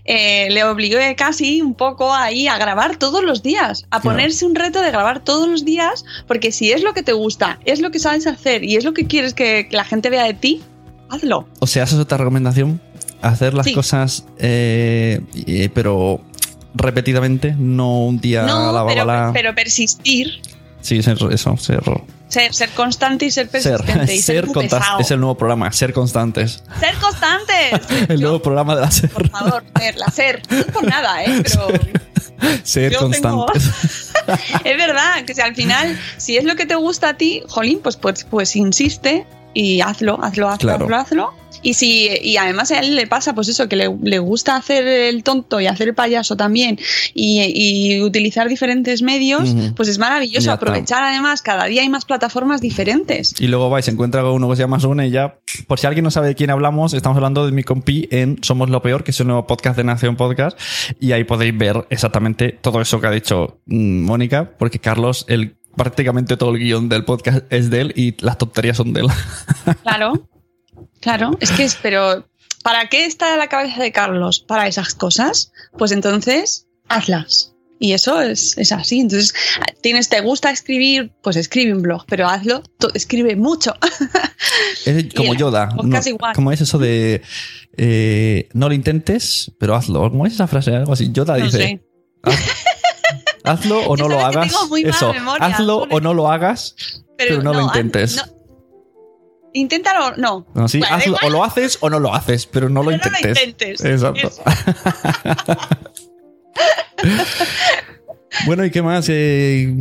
[0.05, 4.17] eh, le obligué casi un poco ahí a grabar todos los días, a Claro.
[4.17, 7.61] ponerse un reto de grabar todos los días, porque si es lo que te gusta,
[7.65, 10.35] es lo que sabes hacer y es lo que quieres que la gente vea de
[10.35, 10.63] ti,
[11.09, 11.47] hazlo.
[11.61, 12.81] O sea, esa es otra recomendación.
[13.23, 13.73] Hacer las Sí.
[13.75, 16.21] cosas, eh, eh, pero
[16.75, 19.31] repetidamente, no un día a la pero, bala.
[19.33, 20.41] pero persistir,
[20.83, 21.83] Sí, eso, ser.
[22.29, 25.93] Ser, ser constante y ser Ser, persistente y ser, ser es el nuevo programa, ser
[25.93, 26.63] constantes.
[26.81, 27.81] Ser constantes.
[28.09, 29.11] El Yo- nuevo programa de la ser.
[29.11, 30.43] Por favor, ser, la ser.
[30.51, 31.43] No es por nada, ¿eh?
[31.43, 31.69] Pero
[32.65, 34.13] Ser yo tengo- constantes.
[34.65, 37.81] es verdad que si al final, si es lo que te gusta a ti, jolín,
[37.83, 40.85] pues, pues, pues insiste y hazlo, hazlo, hazlo, Claro.
[40.85, 41.35] hazlo, hazlo.
[41.67, 44.87] Y si, y además a él le pasa, pues eso, que le, le gusta hacer
[44.87, 46.79] el tonto y hacer el payaso también
[47.13, 50.53] y, y utilizar diferentes medios, pues es maravilloso.
[50.53, 53.35] Aprovechar además, cada día hay más plataformas diferentes.
[53.41, 55.41] Y luego vais, encuentra uno que se llama Sune y ya.
[55.67, 58.71] Por si alguien no sabe de quién hablamos, estamos hablando de mi compi en Somos
[58.71, 60.57] lo Peor, que es el nuevo podcast de Nación Podcast.
[61.01, 65.57] Y ahí podéis ver exactamente todo eso que ha dicho mm, Mónica, porque Carlos, el,
[65.77, 69.09] prácticamente todo el guion del podcast es de él y las tonterías son de él.
[69.83, 70.29] Claro,
[71.07, 71.37] claro.
[71.41, 72.27] Es que es, pero
[72.65, 74.41] ¿para qué está la cabeza de Carlos?
[74.41, 75.53] Para esas cosas.
[75.79, 77.53] Pues entonces, hazlas.
[77.79, 79.01] Y eso es, es así.
[79.01, 79.35] Entonces,
[79.83, 82.63] tienes, te gusta escribir, pues escribe un blog, pero hazlo,
[82.95, 83.75] escribe mucho.
[84.87, 85.69] Es como Yoda.
[85.83, 86.01] ¿no?
[86.07, 86.35] igual.
[86.35, 87.23] Como es eso de
[87.77, 90.11] eh, no lo intentes, pero hazlo.
[90.11, 90.75] ¿Cómo es esa frase?
[90.75, 91.13] Algo así.
[91.13, 91.59] Yoda No dice.
[91.59, 91.81] sé.
[92.23, 92.67] "Haz-
[93.45, 94.47] Hazlo o no lo hagas.
[94.85, 96.75] Eso, memoria, hazlo o no lo hagas,
[97.17, 98.21] pero, no, lo intentes.
[99.57, 100.47] Inténtalo, no.
[100.55, 103.17] No, sí, hazlo- o lo haces o no lo haces, pero no lo pero no
[103.19, 103.47] intentes.
[103.49, 103.85] intentes.
[103.85, 104.31] Exacto.
[108.47, 109.07] Bueno, ¿y qué más?
[109.09, 109.75] Eh,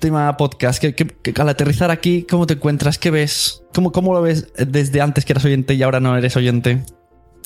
[0.00, 0.80] tema podcast.
[0.80, 2.98] ¿Qué, qué- qué- al aterrizar aquí, ¿cómo te encuentras?
[2.98, 3.62] ¿Qué ves?
[3.74, 6.82] ¿Cómo, ¿Cómo lo ves desde antes que eras oyente y ahora no eres oyente?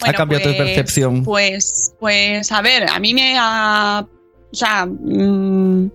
[0.03, 1.25] ¿Ha cambiado tu pues- percepción?
[1.25, 4.07] Pues, pues, a ver, a mí me ha.
[4.53, 5.91] O sea, mm,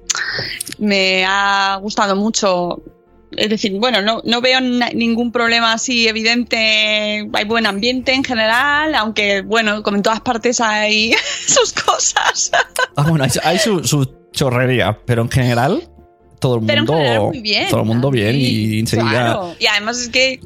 [0.80, 2.82] me ha gustado mucho.
[3.38, 7.28] Es decir, bueno, no, no veo ningún problema así evidente.
[7.34, 11.13] Hay buen ambiente en general, aunque, bueno, como en todas partes hay
[11.48, 12.52] sus cosas.
[12.96, 15.88] Ah, bueno, hay, hay su, su chorrería, pero en general,
[16.39, 16.94] todo el Pero en mundo.
[17.02, 17.68] general muy bien.
[17.70, 19.10] Todo el mundo bien Sí, y enseguida.
[19.10, 19.56] claro.
[19.60, 20.39] Y además es que,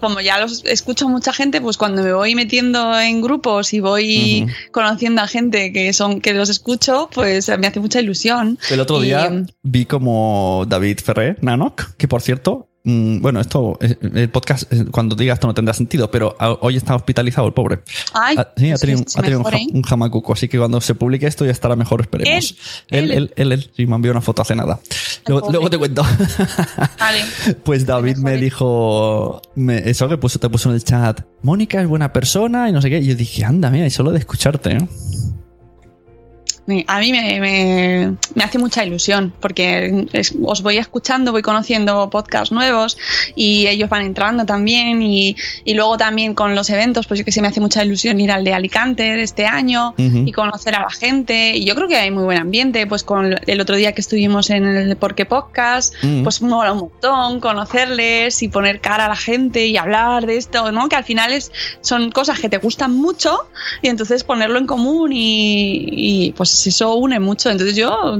[0.00, 4.46] como ya los escucho mucha gente, pues cuando me voy metiendo en grupos y voy
[4.72, 8.58] conociendo a gente que son que los escucho, pues me hace mucha ilusión.
[8.70, 12.77] El otro Y, día em, vi como David Ferrer, Nanok, que por cierto, mm,
[13.20, 16.94] bueno, esto, eh, el podcast, eh, cuando diga esto no tendrá sentido, pero hoy está
[16.94, 17.80] hospitalizado el pobre.
[18.14, 19.58] Ay, Ah, sí, ha pues tenido, ha tenido un, mejore.
[19.58, 22.54] ja- un jamacuco, así que cuando se publique esto ya estará mejor, esperemos.
[22.88, 23.70] Él, él, él, él, él.
[23.76, 24.80] sí, me envió una foto hace nada.
[25.26, 26.02] Luego, te cuento.
[26.98, 27.20] Vale.
[27.64, 31.20] Pues David me dijo me- eso que puso, te puso en el chat.
[31.42, 32.98] Mónica es buena persona y no sé qué.
[32.98, 34.72] Y yo dije, anda, mira, y solo de escucharte.
[34.72, 34.88] ¿eh?
[36.86, 42.10] A mí me, me- me hace mucha ilusión porque es- os voy escuchando, voy conociendo
[42.10, 42.98] podcasts nuevos
[43.34, 47.32] y ellos van entrando también y, y luego también con los eventos, pues yo que
[47.32, 50.90] sé, me hace mucha ilusión ir al de Alicante este año y conocer a la
[50.90, 54.00] gente y yo creo que hay muy buen ambiente, pues con el otro día que
[54.00, 56.22] estuvimos en el Porque Podcast, Ujú.
[56.24, 60.70] pues mola un montón conocerles y poner cara a la gente y hablar de esto,
[60.72, 60.88] ¿no?
[60.88, 61.50] Que al final es,
[61.80, 63.48] son cosas que te gustan mucho
[63.82, 65.86] y entonces ponerlo en común y,
[66.26, 67.50] y, pues eso une mucho.
[67.50, 68.18] Entonces yo,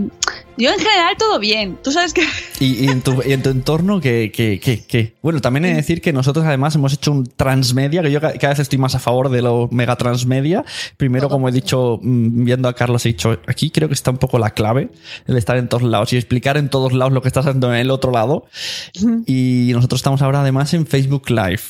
[0.56, 1.78] yo en general todo bien.
[1.82, 2.22] Tú sabes que
[2.60, 5.68] Y, y en, tu, y en tu entorno, que, que, que, que- Bueno, también he
[5.68, 8.78] de decir que nosotros además hemos hecho un transmedia, que yo ca- cada vez estoy
[8.78, 10.64] más a favor de lo mega transmedia.
[10.96, 14.18] Primero, como he dicho, mm, viendo a Carlos, he dicho, aquí creo que está un
[14.18, 14.90] poco la clave,
[15.26, 17.80] el estar en todos lados y explicar en todos lados lo que está haciendo en
[17.80, 18.46] el otro lado.
[19.26, 21.60] Y nosotros estamos ahora además en Facebook Live.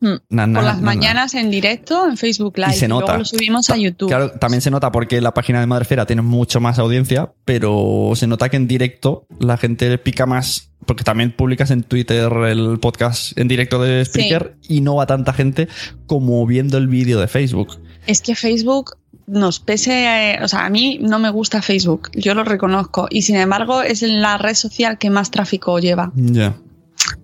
[0.00, 0.14] Mm.
[0.30, 0.86] Na, na, por las na, na.
[0.86, 3.18] mañanas en directo en Facebook Live Y se luego nota.
[3.18, 4.08] lo subimos a YouTube.
[4.08, 8.26] Claro, también se nota porque la página de Madrefera tiene mucho más audiencia, pero se
[8.26, 13.36] nota que en directo la gente pica más, porque también publicas en Twitter el podcast
[13.36, 15.68] en directo de Spreaker y no va tanta gente
[16.06, 17.80] como viendo el vídeo de Facebook.
[18.06, 22.34] Es que Facebook nos pese, eh, o sea, a mí no me gusta Facebook, yo
[22.34, 26.12] lo reconozco, y sin embargo es la red social que más tráfico lleva.
[26.14, 26.56] Ya.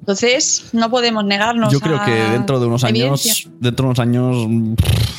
[0.01, 1.73] Entonces, no podemos negarnos.
[1.73, 4.47] Yo creo a que dentro de unos años, dentro de unos años,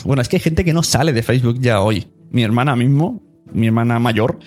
[0.03, 2.07] bueno, es que hay gente que no sale de Facebook ya hoy.
[2.31, 4.39] Mi hermana mismo, mi hermana mayor,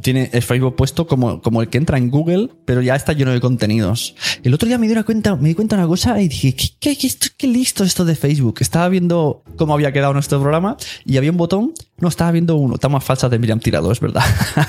[0.00, 3.32] tiene el Facebook puesto como, como el que entra en Google, pero ya está lleno
[3.32, 4.14] de contenidos.
[4.44, 6.54] El otro día me di una cuenta, me di cuenta de una cosa y dije,
[6.54, 8.58] ¿qué, qué, qué, esto- qué listo esto de Facebook?
[8.60, 12.74] Estaba viendo cómo había quedado nuestro programa y había un botón, no, estaba viendo uno,
[12.74, 14.22] está más falsa de Miriam Tirado, es verdad.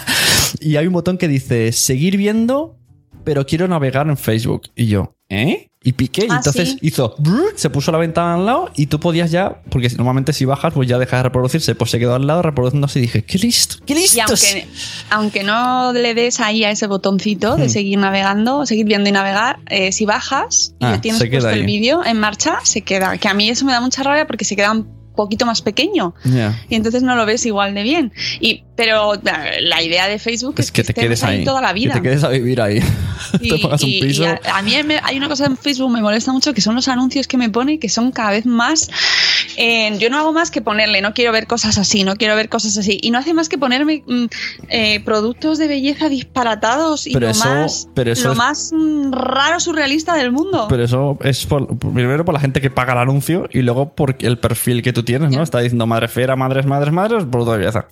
[0.59, 2.78] y hay un botón que dice, seguir viendo,
[3.29, 4.63] pero quiero navegar en Facebook.
[4.75, 5.67] Y yo, ¿eh?
[5.83, 6.77] Y piqué, y Ah, entonces sí.
[6.81, 7.15] hizo,
[7.55, 10.89] se puso la ventana al lado y tú podías ya, porque normalmente si bajas, pues
[10.89, 13.93] ya deja de reproducirse, pues se quedó al lado reproduciéndose y dije, qué listo, qué
[13.93, 14.17] listo.
[14.17, 14.67] Y aunque,
[15.11, 19.59] aunque no le des ahí a ese botoncito de seguir navegando, seguir viendo y navegar,
[19.67, 20.87] eh, si bajas y Hmm.
[20.87, 23.17] Ah, tienes puesto el vídeo en marcha, se queda.
[23.19, 26.13] Que a mí eso me da mucha rabia porque se queda un poquito más pequeño.
[26.23, 26.59] Ya.
[26.69, 28.13] Y entonces no lo ves igual de bien.
[28.39, 29.13] Y, pero
[29.61, 31.43] la idea de Facebook es, Es que te estés quedes ahí.
[31.43, 31.93] toda la vida.
[31.93, 32.79] Que te quedes a vivir ahí.
[33.41, 34.23] Y, te pongas un piso.
[34.23, 36.73] y a, a mí me- hay una cosa en Facebook me molesta mucho que son
[36.73, 38.89] los anuncios que me pone que son cada vez más.
[39.57, 42.47] eh, yo no hago más que ponerle, no quiero ver cosas así, no quiero ver
[42.49, 42.97] cosas así.
[43.01, 44.25] Y no hace más que ponerme mm,
[44.69, 48.71] eh, productos de belleza disparatados y Pero lo eso- más, pero eso lo es- más
[48.73, 50.67] mm, raro surrealista del mundo.
[50.69, 54.15] Pero eso es por, primero por la gente que paga el anuncio y luego por
[54.19, 55.41] el perfil que tú tienes, ¿no?
[55.41, 57.87] Está diciendo madre fera, madres, madres, madres, producto de belleza.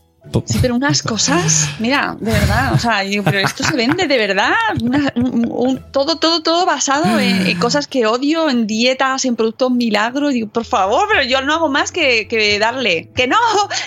[0.45, 4.17] Sí, pero unas cosas, mira, de verdad, o sea, yo, pero esto se vende de
[4.17, 4.51] verdad,
[4.81, 9.35] Una- un- un- todo, todo, todo basado en, en cosas que odio, en dietas, en
[9.35, 13.37] productos milagros, digo, por favor, pero yo no hago más que, que darle, que no,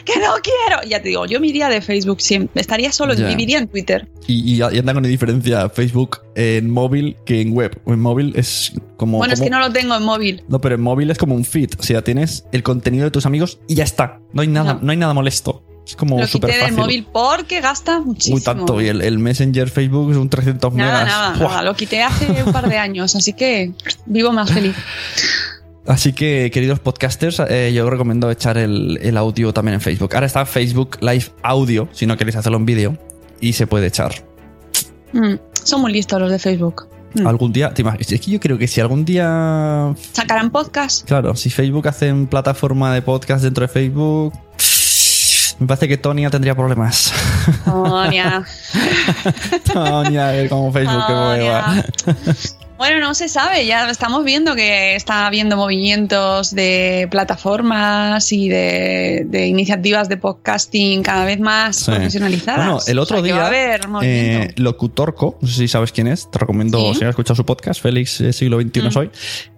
[0.05, 3.27] que no quiero, ya te digo, yo me iría de Facebook siempre, estaría solo, Ya.
[3.29, 7.81] viviría en Twitter, Y, y, y anda con diferencia Facebook en móvil que en web.
[7.87, 9.19] En móvil es como.
[9.19, 11.45] bueno, es que no lo tengo en móvil, No, pero en móvil es como un
[11.45, 11.71] feed.
[11.79, 14.21] O sea, tienes el contenido de tus amigos y ya está.
[14.33, 14.91] No hay nada, no, No.
[14.93, 15.65] hay nada molesto.
[15.91, 16.79] Es como lo súper quité del fácil.
[16.85, 18.37] móvil porque gasta muchísimo.
[18.37, 18.81] Uy, tanto.
[18.81, 21.07] Y el, el Messenger Facebook es un 300 Nada, megas.
[21.09, 23.73] nada, nada, lo quité hace un par de años, así que
[24.07, 24.77] vivo más feliz.
[25.87, 30.15] Así que, queridos podcasters, eh, yo os recomiendo echar el, el audio también en Facebook.
[30.15, 32.99] Ahora está Facebook Live Audio, si no queréis hacerlo en vídeo,
[33.41, 34.13] y se puede echar.
[35.13, 36.87] Mm, son muy listos los de Facebook.
[37.15, 37.27] Mm.
[37.27, 41.07] Algún día, te imaginas, es que yo creo que si algún día, Sacarán podcast.
[41.09, 44.33] claro, si Facebook hacen plataforma de podcast dentro de Facebook,
[45.61, 47.13] me parece que Tonia tendría problemas.
[47.65, 48.43] Tonia.
[49.73, 51.85] Tonia, a ver cómo Facebook que mueva.
[52.81, 59.27] Bueno, no se sabe, ya estamos viendo que está habiendo movimientos de plataformas y de,
[59.29, 61.91] de iniciativas de podcasting cada vez más Sí.
[61.91, 62.57] profesionalizadas.
[62.57, 64.49] Bueno, el otro O sea, que día, va a haber movimiento.
[64.49, 67.01] eh, Locutorco, no sé si sabes quién es, te recomiendo Sí.
[67.01, 68.91] si has escuchado su podcast, Félix eh, Siglo XXI Mm.
[68.93, 69.11] Soy.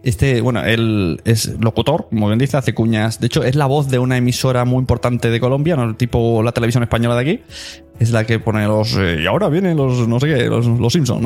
[0.03, 3.21] Este, bueno, él es locutor, como bien dice, hace cuñas.
[3.21, 5.95] De hecho, es la voz de una emisora muy importante de Colombia, ¿no?
[5.95, 7.41] tipo la televisión española de aquí.
[8.01, 8.97] Es la que pone los.
[8.97, 11.25] eh, y ahora vienen los, no sé qué, los, los Simpson.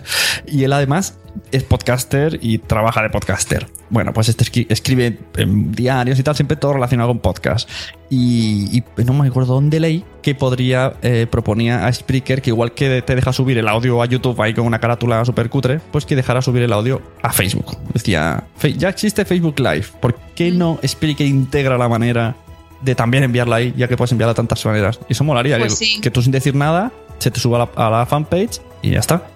[0.46, 1.18] y él además
[1.52, 3.66] es podcaster y trabaja de podcaster.
[3.90, 7.68] Bueno, pues este escri- escribe en diarios y tal, siempre todo relacionado con podcast.
[8.10, 12.72] Y, y no me acuerdo dónde leí que podría, eh, proponía a Spreaker que igual
[12.72, 16.06] que te deja subir el audio a YouTube ahí con una carátula super cutre, pues
[16.06, 17.76] que dejara subir el audio a Facebook.
[17.92, 22.36] Decía, "Fe- ya existe Facebook Live, ¿por qué no Spreaker integra la manera
[22.82, 24.98] de también enviarla ahí, ya que puedes enviarla de tantas maneras?
[25.08, 26.00] Y eso molaría, Pues que, sí.
[26.00, 28.98] que tú sin decir nada se te suba a la, a la fanpage y ya
[29.00, 29.26] está.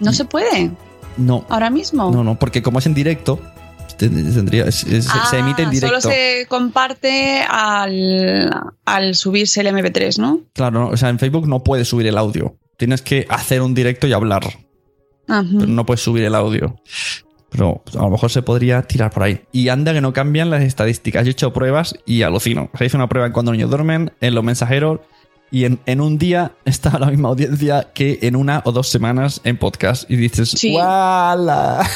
[0.00, 0.70] no se puede
[1.16, 2.10] No, ahora mismo.
[2.10, 3.38] no, no, porque como es en directo,
[3.98, 6.00] ten- tendría, es- es- Ah, se emite en directo.
[6.00, 8.50] Solo se comparte al,
[8.84, 10.40] al subirse el MP3, ¿no?
[10.54, 12.56] Claro, no, o sea, en Facebook no puedes subir el audio.
[12.76, 14.42] Tienes que hacer un directo y hablar,
[15.28, 15.44] Ajá.
[15.52, 16.76] pero no puedes subir el audio.
[17.50, 19.42] Pero a lo mejor se podría tirar por ahí.
[19.52, 21.24] Y anda que no cambian las estadísticas.
[21.24, 22.70] Yo he hecho pruebas y alucino.
[22.78, 25.00] Se hizo una prueba en cuando niños duermen, en los mensajeros,
[25.52, 29.40] y en, en un día está la misma audiencia que en una o dos semanas
[29.44, 30.10] en podcast.
[30.10, 30.74] Y dices, Sí.
[30.74, 31.88] ¡Wala!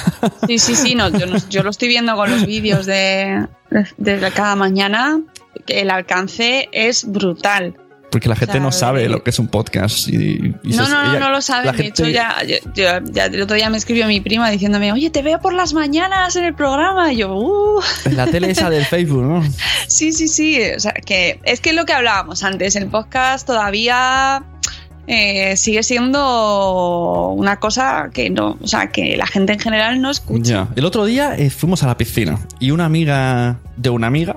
[0.47, 4.19] Sí, sí, sí, no, yo, no- yo lo estoy viendo con los vídeos de, de,
[4.21, 5.21] de cada mañana.
[5.67, 7.75] que El alcance es brutal.
[8.11, 10.09] Porque la gente no sabe lo que es un podcast.
[10.09, 11.73] Y, y No, se- no, no, ella- no lo la saben.
[11.77, 14.93] De gente- hecho, ya, yo- yo- ya el otro día me escribió mi prima diciéndome,
[14.93, 17.13] oye, te veo por las mañanas en el programa.
[17.13, 17.81] Y yo, uh,
[18.13, 19.43] La tele esa del Facebook, ¿no?
[19.89, 20.61] sí, sí, sí.
[20.77, 24.43] O sea, que es que es lo que hablábamos antes, el podcast todavía
[25.07, 30.11] eh, sigue siendo una cosa que no, o sea, que la gente en general no
[30.11, 30.69] escucha.
[30.75, 34.37] El otro día eh, fuimos a la piscina y una amiga de una amiga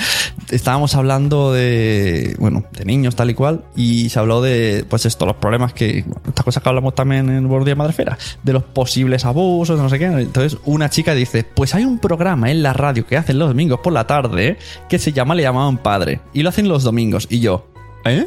[0.50, 5.26] estábamos hablando de, bueno, de niños tal y cual y se habló de, pues esto,
[5.26, 9.24] los problemas que, estas cosas que hablamos también en Buenos Días Madrefera, de los posibles
[9.24, 10.06] abusos, no sé qué.
[10.06, 13.80] Entonces una chica dice, pues hay un programa en la radio que hacen los domingos
[13.80, 14.56] por la tarde
[14.88, 17.68] que se llama Le llamaban padre y lo hacen los domingos y yo,
[18.04, 18.26] ¿eh?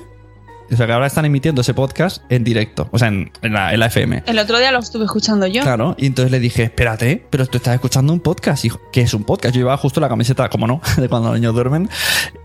[0.72, 3.74] O sea, que ahora están emitiendo ese podcast en directo, o sea, en, en la,
[3.74, 4.24] en la FM.
[4.26, 5.62] El otro día lo estuve escuchando yo.
[5.64, 8.64] Claro, y entonces le dije, espérate, pero tú estás escuchando un podcast.
[8.64, 9.56] Y dijo, ¿qué es un podcast?
[9.56, 11.90] Yo llevaba justo la camiseta, como no, de cuando los niños duermen.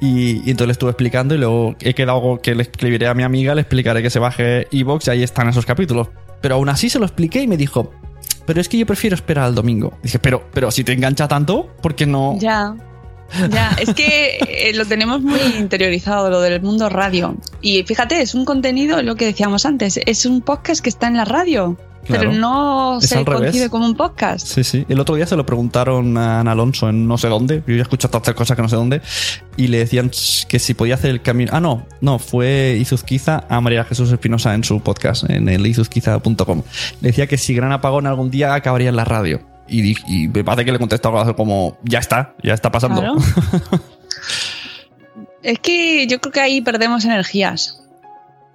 [0.00, 3.22] Y, y entonces le estuve explicando y luego he quedado que le escribiré a mi
[3.22, 6.08] amiga, le explicaré que se baje Evox y ahí están esos capítulos.
[6.40, 7.92] Pero aún así se lo expliqué y me dijo,
[8.46, 9.98] pero es que yo prefiero esperar al domingo.
[10.02, 12.36] dije, pero, pero si te engancha tanto, ¿por qué no?
[12.38, 12.74] Ya.
[13.50, 17.36] Ya, es que eh, lo tenemos muy interiorizado, lo del mundo radio.
[17.60, 21.16] Y fíjate, es un contenido, lo que decíamos antes, es un podcast que está en
[21.16, 21.76] la radio.
[22.04, 22.20] Claro.
[22.28, 23.40] Pero no Es se revés.
[23.40, 24.46] concibe como un podcast.
[24.46, 24.84] Sí, sí.
[24.90, 27.62] El otro día se lo preguntaron a Ana Alonso en no sé dónde.
[27.66, 29.00] Yo ya he escuchado tantas cosas que no sé dónde.
[29.56, 30.10] Y le decían
[30.46, 31.52] que si podía hacer el camino.
[31.54, 36.62] Ah, no, no, fue Izuzquiza a María Jesús Espinosa en su podcast, en el izuzquiza.com.
[37.00, 39.40] Le decía que si Gran Apagón algún día acabaría en la radio.
[39.68, 43.00] Y, y me parece que le contestó algo como, ya está, ya está pasando.
[43.00, 43.16] Claro.
[45.42, 47.82] Es que yo creo que ahí perdemos energías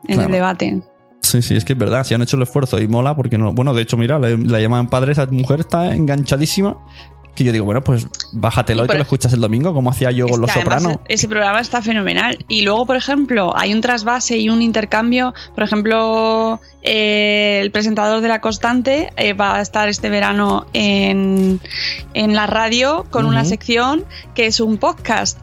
[0.08, 0.26] en Claro.
[0.28, 0.82] el debate.
[1.22, 3.54] Sí, sí, es que es verdad, si han hecho el esfuerzo y mola, porque no.
[3.54, 6.78] Bueno, de hecho, mira, la, la llaman padre, esa mujer está enganchadísima.
[7.40, 10.28] Que yo digo, bueno, pues bájatelo y, te lo escuchas el domingo, como hacía yo
[10.28, 11.02] con Los que además Soprano.
[11.08, 12.38] Ese programa está fenomenal.
[12.50, 15.34] Y luego, por ejemplo, hay un trasvase y un intercambio.
[15.56, 21.62] Por ejemplo, eh, el presentador de La Constante eh, va a estar este verano en,
[22.14, 24.04] en la radio con una sección
[24.36, 25.40] que es un podcast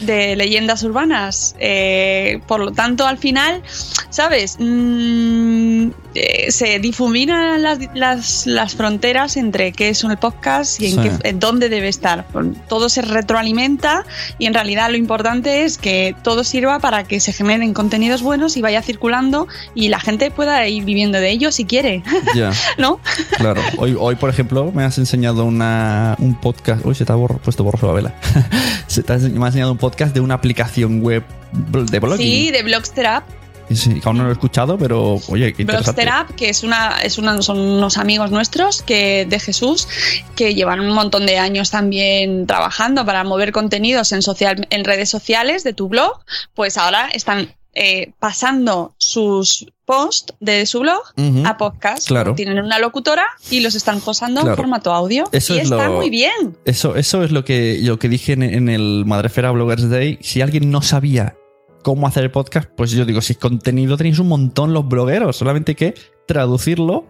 [0.00, 1.54] de leyendas urbanas.
[1.58, 3.62] Eh, por lo tanto, al final,
[4.10, 4.56] ¿sabes?
[4.60, 10.90] Mm, eh, se difuminan las, las, las fronteras entre qué es un podcast y en,
[11.02, 11.08] Sí.
[11.22, 12.26] qué, en dónde debe estar.
[12.68, 14.04] Todo se retroalimenta
[14.38, 18.56] y en realidad lo importante es que todo sirva para que se generen contenidos buenos
[18.56, 22.02] y vaya circulando y la gente pueda ir viviendo de ello si quiere,
[22.34, 22.52] Ya.
[22.78, 23.00] ¿no?
[23.36, 26.84] Claro, hoy, hoy por ejemplo me has enseñado una, un podcast.
[26.84, 28.14] Uy, se te ha borro- puesto borroso la vela.
[28.86, 32.26] se te ha me has enseñado un podcast de una aplicación web de blogging.
[32.26, 33.22] Sí, de Blogster
[33.68, 36.02] Y sí, aún no lo he escuchado, pero oye, qué interesante.
[36.02, 39.88] Blogster App, que es una, es una, son unos amigos nuestros que, de Jesús
[40.36, 45.08] que llevan un montón de años también trabajando para mover contenidos en, social, en redes
[45.08, 46.20] sociales de tu blog,
[46.54, 51.02] pues ahora están eh, pasando sus posts de su blog
[51.44, 52.06] a podcast.
[52.08, 52.34] Claro.
[52.34, 54.54] Tienen una locutora y los están posando Claro.
[54.54, 55.24] en formato audio.
[55.32, 56.56] Eso y es está lo- muy bien.
[56.64, 60.18] Eso, eso es lo que, lo que dije en, en el Madrefera Bloggers Day.
[60.22, 61.36] Si alguien no sabía
[61.82, 65.36] cómo hacer el podcast, pues yo digo, si es contenido tenéis un montón los blogueros,
[65.36, 65.94] solamente que
[66.26, 67.06] traducirlo.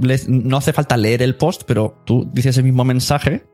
[0.00, 3.44] Les- no hace falta leer el post, pero tú dices el mismo mensaje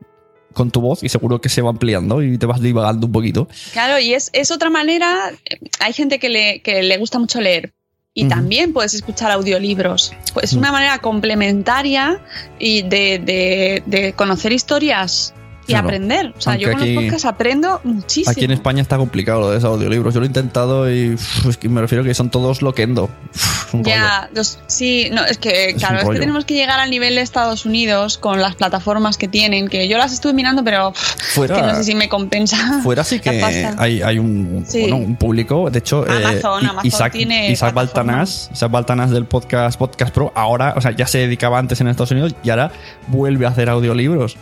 [0.53, 3.47] con tu voz y seguro que se va ampliando y te vas divagando un poquito.
[3.73, 5.31] Claro, y es, es otra manera.
[5.49, 7.73] eh, Hay gente que le, que le gusta mucho leer.
[8.13, 10.11] Y también puedes escuchar audiolibros.
[10.41, 12.19] Es una manera complementaria
[12.57, 15.35] y de, de- de conocer historias
[15.65, 15.87] y Claro.
[15.89, 16.33] aprender.
[16.35, 18.31] O sea, yo con los aquí- podcasts aprendo muchísimo.
[18.31, 20.13] Aquí en España está complicado lo de esos audiolibros.
[20.15, 23.03] Yo lo he intentado y uf, es que me refiero que son todos loquendo.
[23.35, 23.83] Uf, un.
[23.83, 27.15] Ya, los- sí, no, es que, Es claro, es que tenemos que llegar al nivel
[27.15, 31.33] de Estados Unidos con las plataformas que tienen, que yo las estuve mirando, pero pff,
[31.35, 32.81] Fuera- es que no sé si me compensa.
[32.83, 33.29] Fuera sí que
[33.77, 34.81] hay, hay un, Sí.
[34.81, 35.69] bueno, un público.
[35.69, 37.73] De hecho, eh, Amazon, Isaac, tiene Isaac.
[37.73, 41.87] Baltanás, Isaac Baltanás del podcast Podcast Pro, ahora, o sea, ya se dedicaba antes en
[41.87, 42.71] Estados Unidos y ahora
[43.07, 44.37] vuelve a hacer audiolibros.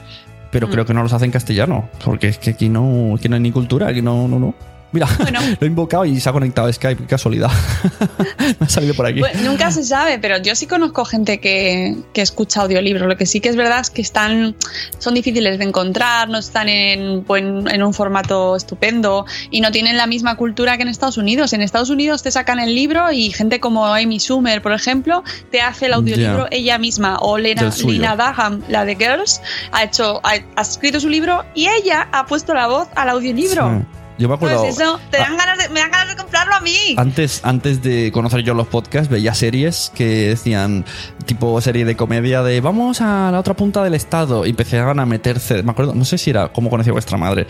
[0.51, 0.71] Pero Mm.
[0.71, 3.41] creo que no los hace en castellano, porque es que aquí no, aquí no hay
[3.41, 4.55] ni cultura, aquí no, no, no.
[4.95, 5.39] Mira, Bueno.
[5.59, 7.51] lo he invocado y se ha conectado a Skype, qué casualidad.
[8.59, 9.19] me ha salido por aquí.
[9.19, 13.07] Pues, nunca se sabe, pero yo sí conozco gente que, que escucha audiolibros.
[13.07, 14.55] Lo que sí que es verdad es que están,
[14.99, 19.97] son difíciles de encontrar, no están en, buen- en un formato estupendo y no tienen
[19.97, 21.53] la misma cultura que en Estados Unidos.
[21.53, 25.61] En Estados Unidos te sacan el libro y gente como Amy Schumer, por ejemplo, te
[25.61, 27.17] hace el audiolibro ella misma.
[27.19, 27.63] O Lena.
[27.93, 29.41] Lina Dunham, la de Girls,
[29.71, 33.79] ha, hecho, ha, ha escrito su libro y ella ha puesto la voz al audiolibro.
[33.81, 33.85] Sí.
[34.17, 34.61] Yo me acuerdo.
[34.61, 35.21] Pues eso, te Ah.
[35.27, 36.95] dan ganas de, me dan ganas de comprarlo a mí.
[36.97, 40.85] Antes, antes de conocer yo los podcasts, veía series que decían,
[41.25, 45.05] tipo serie de comedia de vamos a la otra punta del estado y empezaban a
[45.05, 45.63] meter CDs.
[45.63, 47.47] Me acuerdo, no sé si era cómo conocía vuestra madre.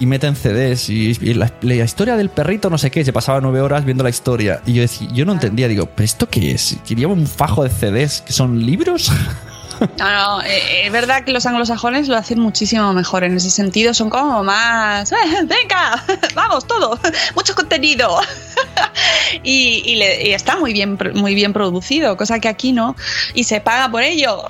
[0.00, 3.04] Y meten CDs y, y la, la historia del perrito, no sé qué.
[3.04, 4.60] Se pasaba nueve horas viendo la historia.
[4.66, 6.76] Y yo decía, yo no entendía, digo, ¿pero esto qué es?
[6.86, 9.12] ¿Quería un fajo de CDs que son libros?
[9.98, 13.94] No, no, eh, es verdad que los anglosajones lo hacen muchísimo mejor en ese sentido.
[13.94, 15.12] Son como más.
[15.12, 16.04] "Eh, ¡Venga!
[16.34, 16.98] ¡Vamos, todo!
[17.34, 18.20] ¡Mucho contenido!
[19.42, 22.96] y, y le- y está muy bien, muy bien producido, cosa que aquí no.
[23.34, 24.42] Y se paga por ello.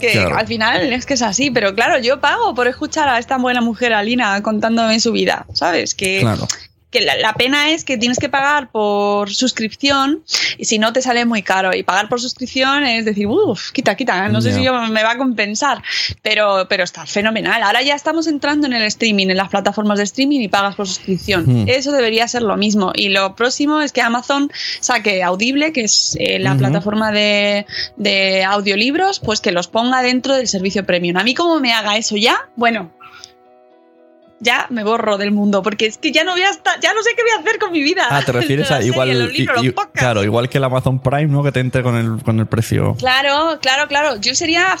[0.00, 0.36] Que Claro.
[0.36, 3.60] al final es que es así, pero claro, yo pago por escuchar a esta buena
[3.60, 5.96] mujer, Alina, contándome su vida, ¿sabes?
[5.96, 6.46] Que Claro.
[6.90, 10.22] Que la, la pena es que tienes que pagar por suscripción
[10.56, 11.74] y si no te sale muy caro.
[11.74, 15.12] Y pagar por suscripción es decir, uff, quita, quita, no sé si yo me va
[15.12, 15.82] a compensar,
[16.22, 17.62] pero, pero está fenomenal.
[17.62, 20.86] Ahora ya estamos entrando en el streaming, en las plataformas de streaming y pagas por
[20.86, 21.44] suscripción.
[21.46, 21.68] Hmm.
[21.68, 22.92] Eso debería ser lo mismo.
[22.94, 27.66] Y lo próximo es que Amazon saque Audible, que es eh, la plataforma de,
[27.96, 31.16] de audiolibros, pues que los ponga dentro del servicio premium.
[31.16, 32.92] A mí como me haga eso ya, bueno,
[34.40, 37.02] ya me borro del mundo, porque es que ya no voy a estar, ya no
[37.02, 38.06] sé qué voy a hacer con mi vida.
[38.10, 39.08] Ah, te refieres a serie, igual.
[39.18, 39.98] los libros, y- y- los podcasts.
[40.00, 41.42] claro, igual que el Amazon Prime, ¿no?
[41.42, 42.94] Que te entre con el, con el precio.
[42.98, 44.16] Claro, claro, claro.
[44.20, 44.76] Yo sería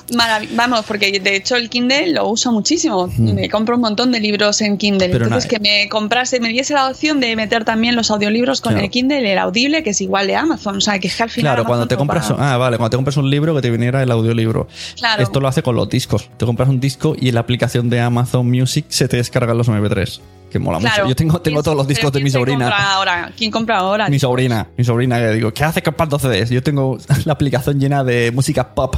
[0.52, 3.08] vamos, porque de hecho el Kindle lo uso muchísimo.
[3.18, 5.08] Me compro un montón de libros en Kindle.
[5.10, 8.72] Pero Entonces que me comprase, me diese la opción de meter también los audiolibros con
[8.72, 8.84] Claro.
[8.84, 10.76] el Kindle, el audible, que es igual de Amazon.
[10.76, 11.54] O sea, que es que al final.
[11.54, 12.32] Claro, cuando te compras.
[12.38, 14.68] Ah, vale, cuando te compras un libro que te viniera el audiolibro.
[14.96, 15.22] Claro.
[15.22, 16.30] Esto lo hace con los discos.
[16.36, 19.16] Te compras un disco y la aplicación de Amazon Music se te
[19.56, 20.20] los MP3.
[20.50, 21.04] Que mola Claro.
[21.04, 21.08] mucho.
[21.10, 22.64] Yo tengo, tengo ¿Quién- todos los discos de mi sobrina.
[22.70, 23.32] compra ahora?
[23.36, 24.08] ¿Quién compra ahora?
[24.08, 26.48] Mi sobrina, mi sobrina, que digo, ¿qué hace comprando CDs?
[26.48, 26.96] Yo tengo
[27.26, 28.96] la aplicación llena de música pop.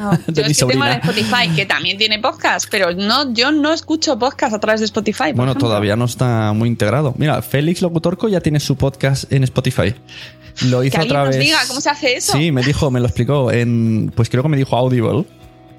[0.00, 0.84] No, de yo mi es que tengo.
[0.86, 5.32] Spotify, que también tiene podcast, pero no, yo no escucho podcast a través de Spotify.
[5.34, 5.68] Bueno, ejemplo.
[5.68, 7.14] todavía no está muy integrado.
[7.18, 9.94] Mira, Félix Locutorco ya tiene su podcast en Spotify.
[10.62, 11.40] Lo hizo Que otra nos vez.
[11.40, 12.32] diga cómo se hace eso.
[12.32, 14.10] Sí, me dijo, me lo explicó en.
[14.14, 15.26] Pues creo que me dijo Audible.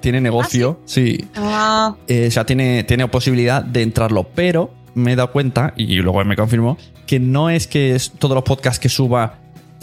[0.00, 1.24] Tiene negocio, sí.
[1.34, 5.96] Ah, Eh, o sea, tiene, tiene posibilidad de entrarlo, pero me he dado cuenta, y
[5.96, 9.38] luego me confirmó, que no es que es- todos los podcasts que suba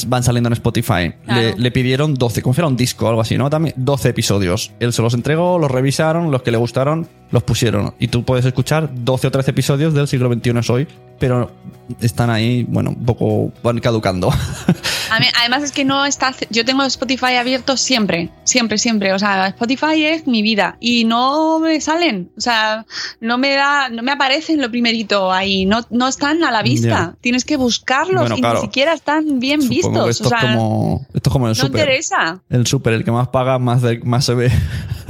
[0.08, 1.14] van saliendo en Spotify.
[1.24, 1.42] Claro.
[1.42, 3.50] Le, le pidieron 12, como si fuera un disco o algo así, ¿no?
[3.50, 4.72] También 12 episodios.
[4.80, 7.94] Él se los entregó, los revisaron, los que le gustaron, los pusieron.
[8.00, 10.88] Y tú puedes escuchar 12 o 13 episodios del siglo XXI es hoy,
[11.20, 11.52] pero
[12.02, 14.32] están ahí, bueno, un poco van caducando.
[15.16, 16.34] A mí- además es que no está.
[16.50, 19.14] Yo tengo Spotify abierto siempre, siempre, siempre.
[19.14, 22.32] O sea, Spotify es mi vida y no me salen.
[22.38, 22.86] O sea,
[23.20, 25.66] no me da, no me aparecen lo primerito ahí.
[25.66, 27.16] No, no están a la vista.
[27.22, 28.56] Tienes que buscarlos Bueno, y claro.
[28.60, 30.10] ni siquiera están bien Supongo vistos.
[30.10, 31.82] esto, O sea, es como, esto es como el no súper.
[31.82, 32.42] interesa.
[32.50, 34.52] El súper, el que más paga, más, de- más se ve.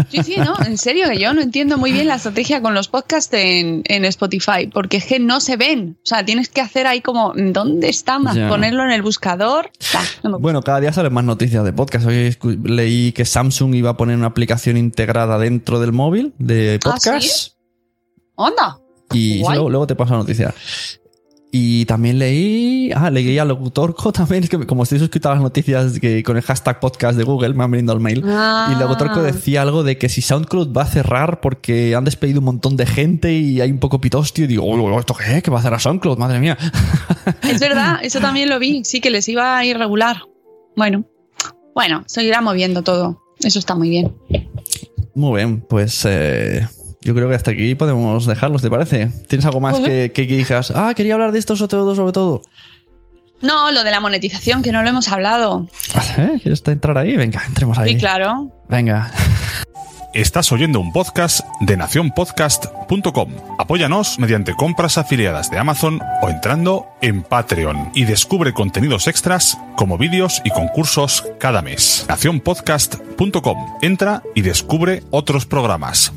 [0.09, 2.87] Sí, sí, no, en serio que yo no entiendo muy bien la estrategia con los
[2.87, 5.97] podcasts en, en Spotify, porque es que no se ven.
[6.03, 8.17] O sea, tienes que hacer ahí como, ¿dónde está?
[8.17, 9.71] Más ponerlo en el buscador.
[9.93, 12.05] Bah, no me Bueno, cada día salen más noticias de podcast.
[12.05, 16.89] Hoy leí que Samsung iba a poner una aplicación integrada dentro del móvil de ¿Ah,
[16.91, 17.21] podcast.
[17.25, 17.51] sí?
[18.35, 18.79] ¡Onda!
[19.11, 20.53] Y luego, luego te paso la noticia.
[21.55, 22.91] Y también leí.
[22.95, 24.43] Ah, leí a Locutorco también.
[24.43, 27.53] Es que como estoy suscrito a las noticias que con el hashtag podcast de Google
[27.53, 28.23] me han venido el mail.
[28.25, 28.73] Ah.
[28.75, 32.45] Y Locutorco decía algo de que si SoundCloud va a cerrar porque han despedido un
[32.45, 34.45] montón de gente y hay un poco pitostio.
[34.45, 35.43] Y digo, "Uy, ¿esto qué?
[35.43, 36.17] ¿Qué va a hacer a SoundCloud?
[36.17, 36.57] Madre mía.
[37.43, 40.23] Es verdad, eso también lo vi, sí que les iba a ir regular.
[40.75, 41.05] Bueno,
[41.75, 43.21] bueno, se irá moviendo todo.
[43.39, 44.11] Eso está muy bien.
[45.13, 46.67] Muy bien, pues eh,
[47.03, 49.09] yo creo que hasta aquí podemos dejarlos, ¿te parece?
[49.27, 50.71] ¿Tienes algo más que, que digas?
[50.75, 52.41] Ah, quería hablar de esto sobre todo, sobre todo.
[53.41, 55.67] No, lo de la monetización, que no lo hemos hablado.
[56.17, 56.39] ¿Eh?
[56.41, 57.17] ¿Quieres entrar ahí?
[57.17, 57.91] Venga, entremos ahí.
[57.91, 58.49] Sí, claro.
[58.69, 59.11] Venga.
[60.13, 63.31] Estás oyendo un podcast de nacionpodcast.com.
[63.57, 69.97] Apóyanos mediante compras afiliadas de Amazon o entrando en Patreon y descubre contenidos extras como
[69.97, 72.05] vídeos y concursos cada mes.
[72.07, 73.57] Nacionpodcast.com.
[73.81, 76.13] Entra y descubre otros programas.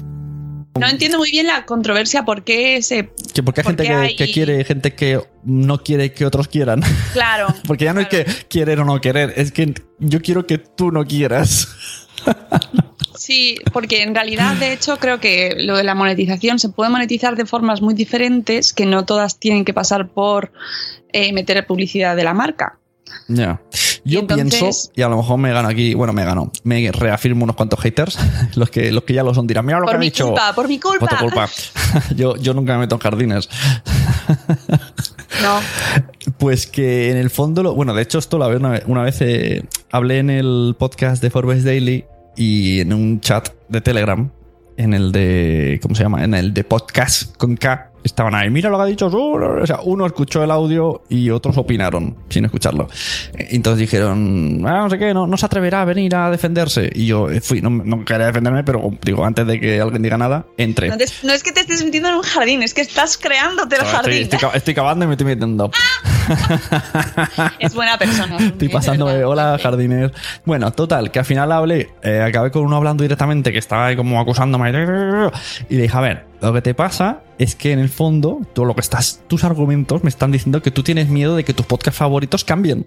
[0.80, 3.10] No entiendo muy bien la controversia por qué se...
[3.34, 6.48] Que porque hay ¿Por gente que, hay- que quiere, gente que no quiere que otros
[6.48, 6.82] quieran.
[7.12, 7.48] Claro.
[7.66, 8.24] porque ya no claro.
[8.26, 11.68] es que querer o no querer, es que yo quiero que tú no quieras.
[13.16, 17.34] Sí, porque en realidad, de hecho, creo que lo de la monetización se puede monetizar
[17.34, 20.52] de formas muy diferentes, que no todas tienen que pasar por
[21.12, 22.78] eh, meter publicidad de la marca.
[23.28, 23.60] Ya.
[24.06, 27.44] Yo entonces- pienso, y a lo mejor me gano aquí, bueno, me gano, me reafirmo
[27.44, 28.18] unos cuantos haters,
[28.56, 30.26] los que, los que ya lo son dirán, mira lo que Por ha mi dicho.
[30.26, 31.06] culpa, por mi culpa.
[31.06, 31.48] Por tu culpa.
[32.16, 33.48] yo, yo nunca me meto en jardines.
[35.42, 35.60] No.
[36.38, 39.02] Pues que en el fondo, lo, bueno, de hecho esto la vez una, vez- una
[39.02, 42.04] vez eh, hablé en el podcast de Forbes Daily
[42.36, 44.28] y en un chat de Telegram,
[44.76, 46.24] en el de, ¿cómo se llama?
[46.24, 49.42] En el de podcast con K, estaban ahí, mira lo que ha dicho, Sur".
[49.42, 52.88] o sea, uno escuchó el audio y otros opinaron sin escucharlo.
[53.36, 56.90] Eh, Entonces dijeron, ah, no sé qué, no, no se atreverá a venir a defenderse.
[56.94, 60.16] Y yo eh, fui, no, no quería defenderme, pero digo, antes de que alguien diga
[60.18, 60.88] nada, entré.
[60.88, 63.76] No, te- no es que te estés metiendo en un jardín, es que estás creándote
[63.76, 64.22] el jardín.
[64.22, 65.70] estoy, ca- estoy cavando y me estoy metiendo.
[67.58, 68.36] Es buena persona.
[68.40, 69.28] Estoy es pasándome, verdad.
[69.28, 70.12] hola jardiner.
[70.44, 73.96] Bueno, total, que al final hablé, eh, acabé con uno hablando directamente que estaba ahí
[73.96, 74.70] como acusándome.
[75.68, 78.66] Y le dije, a ver, lo que te pasa es que en el fondo, todo
[78.66, 81.66] lo que estás, tus argumentos me están diciendo que tú tienes miedo de que tus
[81.66, 82.86] podcasts favoritos cambien.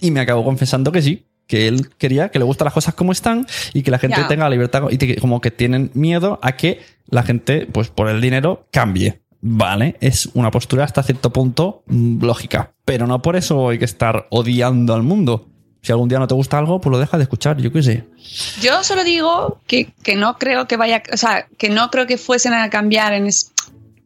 [0.00, 3.12] Y me acabó confesando que sí, que él quería que le gustan las cosas como
[3.12, 6.80] están y que la gente tenga la libertad y como que tienen miedo a que
[7.06, 9.22] la gente, pues por el dinero, cambie.
[9.40, 13.84] vale, es una postura hasta cierto punto mm, lógica, pero no por eso hay que
[13.84, 15.48] estar odiando al mundo.
[15.84, 18.04] Si algún día no te gusta algo, pues lo dejas de escuchar, yo qué sé.
[18.62, 22.16] Yo solo digo que, que no creo que vaya, o sea, que no creo que
[22.18, 23.26] fuesen a cambiar en...
[23.26, 23.52] es-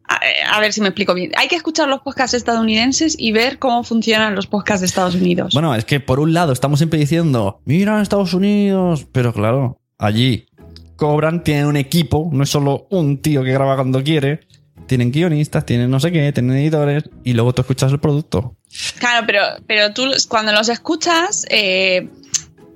[0.09, 0.19] A,
[0.57, 1.31] a ver si me explico bien.
[1.37, 5.53] Hay que escuchar los podcasts estadounidenses y ver cómo funcionan los podcasts de Estados Unidos.
[5.53, 10.47] Bueno, es que por un lado estamos siempre diciendo, mira Estados Unidos, pero claro, allí
[10.95, 14.41] cobran, tienen un equipo, no es solo un tío que graba cuando quiere,
[14.89, 18.57] tienen guionistas, tienen no sé qué, tienen editores y luego tú escuchas el producto.
[18.97, 22.09] Claro, pero, pero tú cuando los escuchas, eh,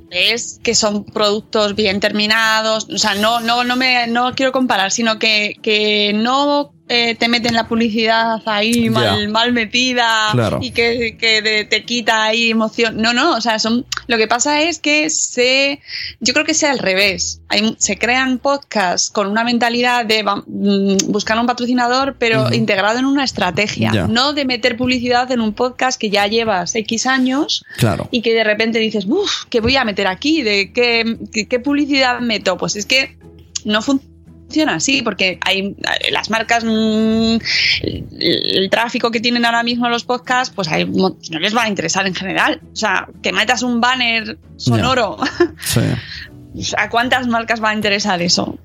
[0.10, 2.88] ves que son productos bien terminados.
[2.90, 7.28] O sea, no, no, no me no quiero comparar, sino que, que no eh, te
[7.30, 10.60] meten la publicidad ahí mal, mal metida Claro.
[10.62, 12.98] y que, que de- te quita ahí emoción.
[12.98, 13.86] No, no, o sea, son.
[14.08, 15.80] Lo que pasa es que se.
[16.20, 17.40] Yo creo que sea al revés.
[17.48, 23.06] Hay, se crean podcasts con una mentalidad de mm, buscar un patrocinador, pero integrado en
[23.06, 23.92] una estrategia.
[24.08, 28.10] No de meter publicidad en un podcast que ya llevas X años Claro.
[28.12, 30.42] y que de repente dices, uff, ¿qué voy a meter aquí?
[30.42, 32.58] ¿De qué, qué, qué publicidad meto?
[32.58, 33.18] Pues es que
[33.64, 34.13] no funciona
[34.62, 35.76] así, porque hay
[36.12, 37.38] las marcas, mm,
[37.82, 41.70] el, el tráfico que tienen ahora mismo los podcasts, pues hay, no les va a
[41.70, 42.62] interesar en general.
[42.72, 45.18] O sea, que metas un banner sonoro,
[45.64, 45.82] Sí.
[46.78, 48.58] ¿a cuántas marcas va a interesar eso?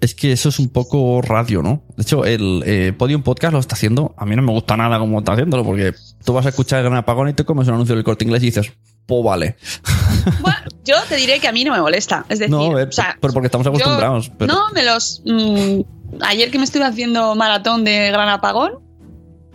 [0.00, 1.82] Es que eso es un poco radio, ¿no?
[1.96, 4.14] De hecho, el eh, Podium Podcast lo está haciendo.
[4.18, 6.84] A mí no me gusta nada cómo está haciéndolo, porque tú vas a escuchar el
[6.86, 8.72] gran apagón y te comes un anuncio del corte inglés y dices,
[9.06, 9.56] pues vale.
[10.40, 12.24] Bueno, yo te diré que a mí no me molesta.
[12.28, 14.30] Es decir, no, o sea, pero porque estamos yo- acostumbrados.
[14.36, 15.22] pero- No, me los.
[15.24, 15.80] mm,
[16.22, 18.80] ayer que me estuve haciendo maratón de Gran Apagón,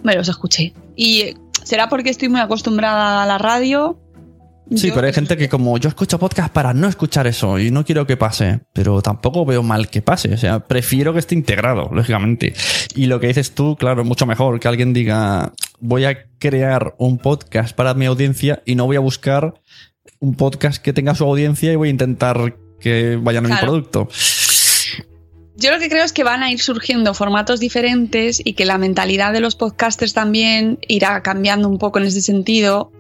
[0.04, 0.74] me los escuché.
[0.96, 3.98] Y será porque estoy muy acostumbrada a la radio.
[4.74, 7.72] Sí, Yo- pero hay gente que como yo escucho podcast para no escuchar eso y
[7.72, 11.36] no quiero que pase, pero tampoco veo mal que pase, o sea, prefiero que esté
[11.36, 12.54] integrado, lógicamente.
[12.96, 15.52] Y lo que dices tú, claro, es mucho mejor que alguien diga,
[15.82, 19.56] voy a crear un podcast para mi audiencia y no voy a buscar
[20.20, 24.08] un podcast que tenga su audiencia y voy a intentar que vayan a mi producto.
[25.56, 28.78] Yo lo que creo es que van a ir surgiendo formatos diferentes y que la
[28.78, 32.92] mentalidad de los podcasters también irá cambiando un poco en ese sentido.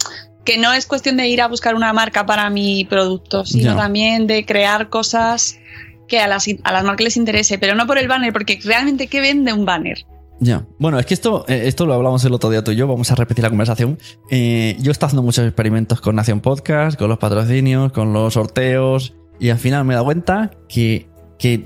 [0.45, 4.27] Que no es cuestión de ir a buscar una marca para mi producto, sino también
[4.27, 5.59] de crear cosas
[6.07, 9.07] que a las, a las marcas les interese, pero no por el banner, porque realmente,
[9.07, 10.05] ¿qué vende un banner?
[10.43, 10.65] Ya.
[10.79, 13.11] Bueno, es que esto, eh, esto lo hablamos el otro día tú y yo, vamos
[13.11, 13.99] a repetir la conversación.
[14.31, 19.13] Eh, yo estado haciendo muchos experimentos con Nación Podcast, con los patrocinios, con los sorteos,
[19.39, 21.63] y al final me dado cuenta que, que-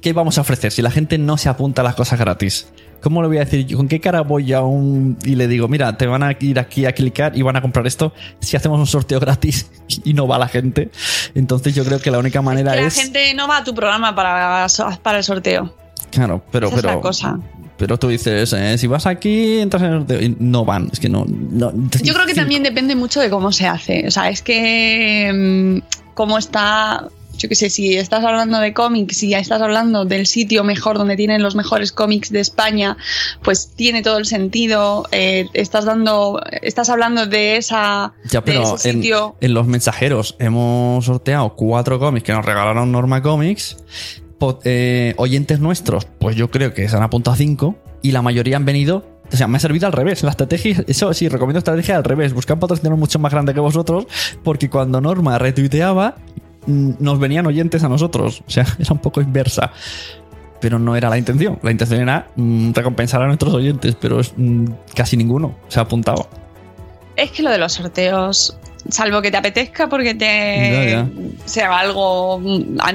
[0.00, 2.68] ¿qué vamos a ofrecer si la gente no se apunta a las cosas gratis?
[3.00, 3.76] ¿Cómo le voy a decir yo?
[3.76, 5.16] ¿Con qué cara voy a un...
[5.24, 7.86] y le digo, mira, te van a ir aquí a clicar y van a comprar
[7.86, 9.70] esto si hacemos un sorteo gratis
[10.04, 10.90] y no va la gente?
[11.36, 12.94] Entonces yo creo que la única manera Que la es...
[13.00, 14.66] gente no va a tu programa para,
[15.04, 15.72] para el sorteo.
[16.10, 16.66] Claro, pero...
[16.68, 17.38] Esa es la cosa.
[17.78, 21.24] Pero tú dices, eh, si vas aquí, entras en el no van, es que no.
[21.28, 21.72] no-
[22.02, 24.04] Yo creo que también depende mucho de cómo se hace.
[24.06, 27.08] O sea, es que mm, cómo está.
[27.36, 30.98] Yo qué sé, si estás hablando de cómics, si ya estás hablando del sitio mejor
[30.98, 32.96] donde tienen los mejores cómics de España,
[33.44, 35.06] pues tiene todo el sentido.
[35.12, 39.36] Eh, estás dando, estás hablando de esa, Ya, de pero ese en, sitio.
[39.40, 43.76] en los mensajeros hemos sorteado cuatro cómics que nos regalaron Norma Comics.
[44.64, 48.56] Eh, oyentes nuestros, pues yo creo que se han apuntado a cinco y la mayoría
[48.56, 49.04] han venido.
[49.32, 50.22] O sea, me ha servido al revés.
[50.22, 52.32] La estrategia, eso sí, recomiendo estrategia al revés.
[52.32, 54.06] Buscar un patrocinador mucho más grande que vosotros,
[54.42, 56.16] porque cuando Norma retuiteaba,
[56.66, 58.42] mm, nos venían oyentes a nosotros.
[58.46, 59.72] O sea, era un poco inversa.
[60.60, 61.58] Pero no era la intención.
[61.62, 64.64] La intención era mm, recompensar a nuestros oyentes, pero mm,
[64.94, 66.28] casi ninguno se ha apuntado.
[67.16, 68.56] Es que lo de los sorteos,
[68.90, 71.08] salvo que te apetezca porque te Ya, ya.
[71.44, 72.40] sea algo.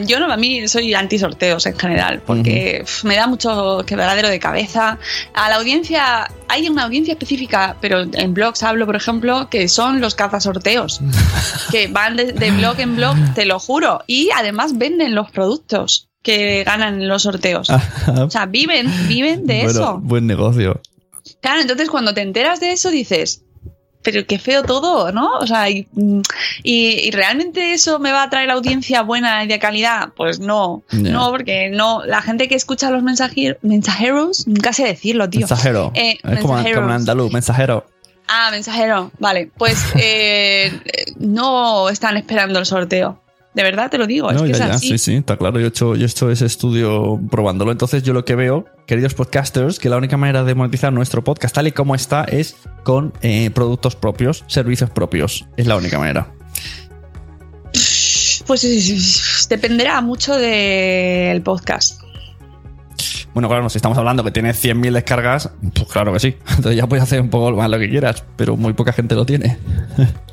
[0.06, 4.40] Yo no, a mí soy anti sorteos en general, porque me da mucho quebradero de
[4.40, 4.98] cabeza.
[5.34, 10.02] A la audiencia, hay una audiencia específica, pero en blogs hablo, por ejemplo, que son
[10.02, 11.02] los cazasorteos,
[11.72, 16.10] que van de, de blog en blog, te lo juro, y además venden los productos
[16.22, 17.70] que ganan los sorteos.
[18.08, 20.00] O sea, viven, viven de Bueno, eso.
[20.02, 20.82] Buen negocio.
[21.42, 23.43] Claro, entonces cuando te enteras de eso dices,
[24.04, 25.38] pero qué feo todo, ¿no?
[25.40, 26.22] O sea, y, mm,
[26.64, 30.10] y- y realmente eso me va a traer audiencia buena y de calidad?
[30.16, 35.30] Pues no, no, porque no, la gente que escucha los mensajer- mensajeros, nunca sé decirlo,
[35.30, 35.42] tío.
[35.42, 35.92] Mensajero.
[35.96, 36.76] Eh, es como, mensajeros.
[36.80, 37.86] como en andaluz, mensajero.
[38.28, 43.20] Ah, mensajero, vale, pues eh, eh, no están esperando el sorteo.
[43.54, 44.88] De verdad te lo digo, es No, que ya, es ya, así.
[44.90, 45.60] sí, sí, está claro.
[45.60, 47.72] Yo he, hecho, yo he hecho ese estudio probándolo.
[47.72, 51.54] Entonces, yo lo que veo, queridos podcasters, que la única manera de monetizar nuestro podcast,
[51.54, 55.46] tal y como está, es con eh, productos propios, servicios propios.
[55.56, 56.32] Es la única manera.
[58.48, 62.02] Pues sí, sí, sí, dependerá mucho del podcast.
[63.34, 66.36] Bueno, claro, si estamos hablando que tiene 100.000 descargas, pues claro que sí.
[66.50, 69.26] Entonces ya puedes hacer un poco más lo que quieras, pero muy poca gente lo
[69.26, 69.58] tiene.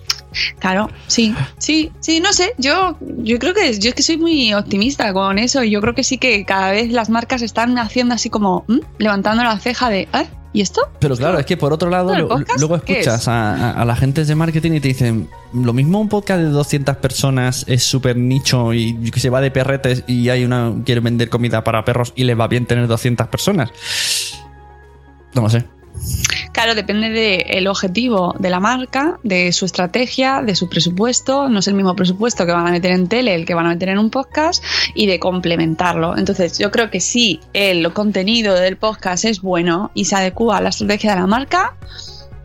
[0.58, 4.54] Claro, sí, sí, sí, no sé, yo, yo creo que yo es que soy muy
[4.54, 8.14] optimista con eso y yo creo que sí que cada vez las marcas están haciendo
[8.14, 8.80] así como ¿m?
[8.98, 10.26] levantando la ceja de ¿eh?
[10.52, 10.82] ¿y esto?
[11.00, 13.28] Pero claro, es que por otro lado, luego ¿Qué escuchas es?
[13.28, 16.48] a, a- a la gente de marketing y te dicen, lo mismo un podcast de
[16.48, 21.00] 200 personas es súper nicho y que se va de perretes y hay una quiere
[21.00, 23.70] vender comida para perros y les va bien tener 200 personas.
[25.34, 25.64] No lo sé.
[26.52, 31.48] Claro, depende del objetivo de la marca, de su estrategia, de su presupuesto.
[31.48, 33.70] No es el mismo presupuesto que van a meter en tele, el que van a
[33.70, 34.62] meter en un podcast
[34.94, 36.16] y de complementarlo.
[36.16, 40.60] Entonces, yo creo que si el contenido del podcast es bueno y se adecua a
[40.60, 41.76] la estrategia de la marca,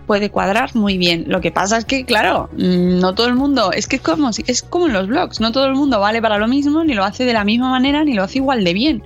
[0.05, 1.25] puede cuadrar muy bien.
[1.27, 4.29] Lo que pasa es que, claro, mm, no todo el mundo, es que es como,
[4.29, 7.03] es como en los blogs, no todo el mundo vale para lo mismo, ni lo
[7.03, 9.03] hace de la misma manera, ni lo hace igual de bien.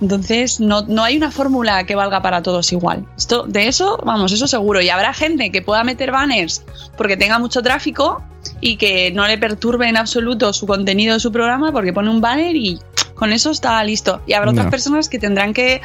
[0.00, 3.06] Entonces, no, no hay una fórmula que valga para todos igual.
[3.16, 4.80] Esto, de eso, vamos, eso seguro.
[4.80, 6.62] Y habrá gente que pueda meter banners
[6.96, 8.22] porque tenga mucho tráfico
[8.60, 12.20] y que no le perturbe en absoluto su contenido de su programa porque pone un
[12.20, 12.80] banner y
[13.16, 14.20] con eso está listo.
[14.26, 15.80] Y habrá otras personas que tendrán que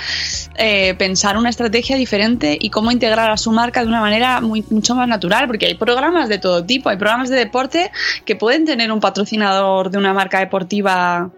[0.56, 4.64] eh, pensar una estrategia diferente y cómo integrar a su marca de una manera muy,
[4.70, 7.92] mucho más natural, porque hay programas de todo tipo, hay programas de deporte
[8.26, 11.32] que pueden tener un patrocinador de una marca deportiva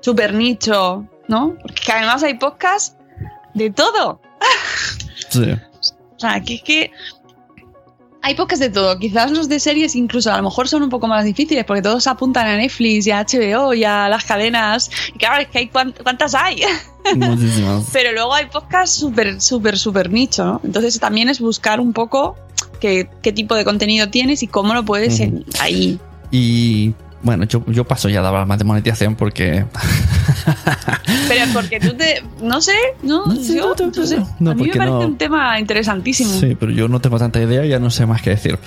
[0.00, 1.56] súper nicho, ¿no?
[1.62, 2.96] Porque además hay podcasts
[3.54, 4.20] de todo.
[5.30, 5.54] Sí.
[6.14, 6.92] O sea, que es que
[8.22, 8.98] hay podcasts de todo.
[8.98, 12.06] Quizás los de series incluso a lo mejor son un poco más difíciles porque todos
[12.06, 14.90] apuntan a Netflix y a HBO y a las cadenas.
[15.14, 16.62] Y claro, es que hay cuántas hay.
[17.16, 17.84] Muchísimas.
[17.92, 20.60] Pero luego hay podcasts súper, súper, súper nicho, ¿no?
[20.64, 22.36] Entonces también es buscar un poco
[22.80, 25.98] qué, qué tipo de contenido tienes y cómo lo puedes en- ahí.
[26.30, 29.64] Y bueno, yo, yo paso ya de hablar más de monetización porque.
[31.28, 32.22] Pero porque tú te...
[32.40, 33.26] No sé, ¿no?
[33.26, 34.18] No sé, Yo, no, no, no sé.
[34.38, 36.32] no, a mí me parece un tema interesantísimo.
[36.38, 38.58] Sí, pero yo no tengo tanta idea y ya no sé más qué decir.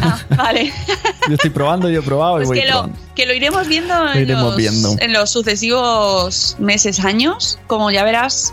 [0.00, 0.72] Ah, vale.
[1.28, 4.12] Yo estoy probando, yo he probado y Pues voy que lo, que lo iremos viendo,
[4.12, 4.96] en, iremos los, viendo.
[4.98, 7.60] en los sucesivos meses, años.
[7.68, 8.52] Como ya verás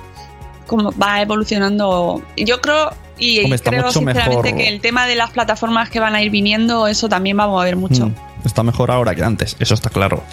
[0.68, 2.22] cómo va evolucionando.
[2.38, 4.58] Yo creo y Hombre, creo sinceramente mejor.
[4.58, 7.48] que el tema de las plataformas que van a ir viniendo, eso también va a
[7.48, 8.08] mover mucho.
[8.08, 8.14] Mm,
[8.46, 10.24] está mejor ahora que antes, eso está claro.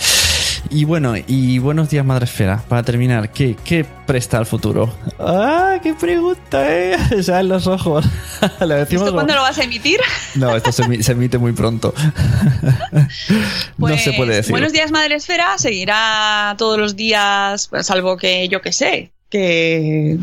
[0.70, 2.62] Y bueno, y buenos días, Madre Esfera.
[2.68, 4.92] Para terminar, ¿qué, qué presta al futuro?
[5.18, 6.96] ¡Ah, qué pregunta, eh!
[7.22, 8.04] Ya en los ojos.
[8.60, 10.00] Decimos ¿Esto como- cuándo lo vas a emitir?
[10.34, 11.94] No, esto se, emi- se emite muy pronto.
[13.78, 14.50] no se Pues, puede decir.
[14.50, 15.56] Buenos días, Madre Esfera.
[15.58, 19.12] Seguirá todos los días, pues, salvo que yo que sé.
[19.30, 20.18] Que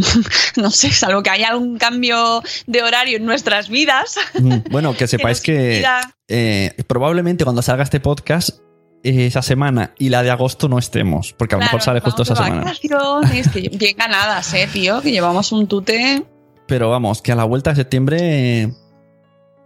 [0.57, 4.15] no sé, salvo que haya algún cambio de horario en nuestras vidas.
[4.39, 5.83] Mm, Bueno, que sepáis que
[6.29, 8.59] eh, probablemente cuando salga este podcast,
[9.03, 12.35] esa semana y la de agosto no estemos, porque a lo mejor sale justo esa
[12.35, 12.73] semana.
[12.81, 16.23] que bien ganadas, eh, tío, que llevamos un tute.
[16.67, 18.61] Pero vamos, que a la vuelta de septiembre.
[18.61, 18.73] eh,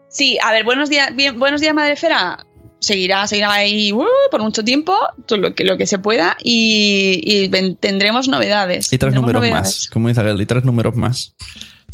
[0.10, 2.46] Sí, a ver, buenos días, bien, buenos días, Madre Esfera.
[2.80, 7.50] Seguirá, seguirá ahí uh, por mucho tiempo, todo lo que, lo que se pueda, y,
[7.80, 8.94] tendremos novedades.
[8.94, 9.62] y tres números novedades.
[9.62, 11.36] más, como dice Gael, y tres números más.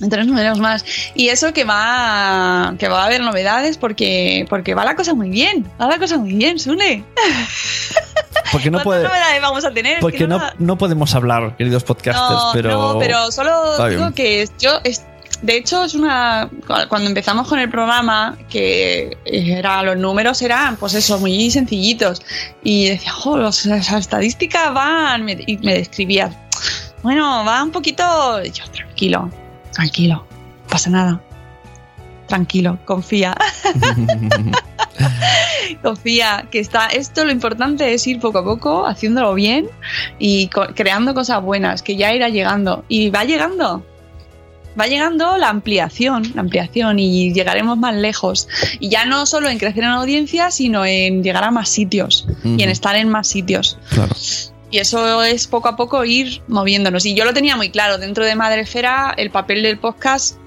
[0.10, 0.84] Tres números más.
[1.14, 5.30] Y eso que va, que va a haber novedades porque, porque va la cosa muy
[5.30, 5.70] bien.
[5.80, 7.04] Va la cosa muy bien, Sune.
[8.52, 9.04] Porque no ¿Cuántas puede.
[9.04, 10.00] novedades vamos a tener?
[10.00, 12.70] Porque que no, podemos hablar, queridos podcasters, no, pero.
[12.94, 15.06] no, pero solo digo que yo es-
[15.42, 16.50] de hecho es una
[16.88, 22.22] cuando empezamos con el programa que era los números eran pues eso muy sencillitos
[22.64, 26.30] y decía jo los- las estadísticas van y me describía
[27.02, 29.32] bueno va un poquito Y yo tranquilo
[29.74, 30.26] tranquilo
[30.64, 31.22] no pasa nada.
[32.28, 33.36] Tranquilo confía.
[35.82, 39.68] Confía que está esto lo importante es ir poco a poco haciéndolo bien
[40.20, 42.86] y co- creando cosas buenas que ya irá llegando.
[42.88, 43.86] Y va llegando.
[44.80, 48.48] Va llegando la ampliación la ampliación y llegaremos más lejos.
[48.80, 52.64] Y ya no solo en crecer en audiencia sino en llegar a más sitios y
[52.64, 53.78] en estar en más sitios.
[53.90, 54.14] Claro.
[54.74, 57.06] Y eso es poco a poco ir moviéndonos.
[57.06, 60.38] Y yo lo tenía muy claro, dentro de Madrefera el papel del podcast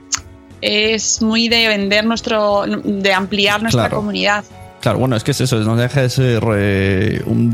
[0.61, 3.99] es muy de vender nuestro, de ampliar nuestra Claro.
[3.99, 4.45] comunidad.
[4.81, 7.53] Claro, bueno, es que es eso, no deja de ser eh, un,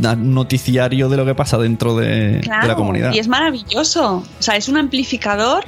[0.00, 3.12] noticiario de lo que pasa dentro de, Claro, de la comunidad.
[3.12, 4.16] y es maravilloso.
[4.38, 5.64] O sea, es un amplificador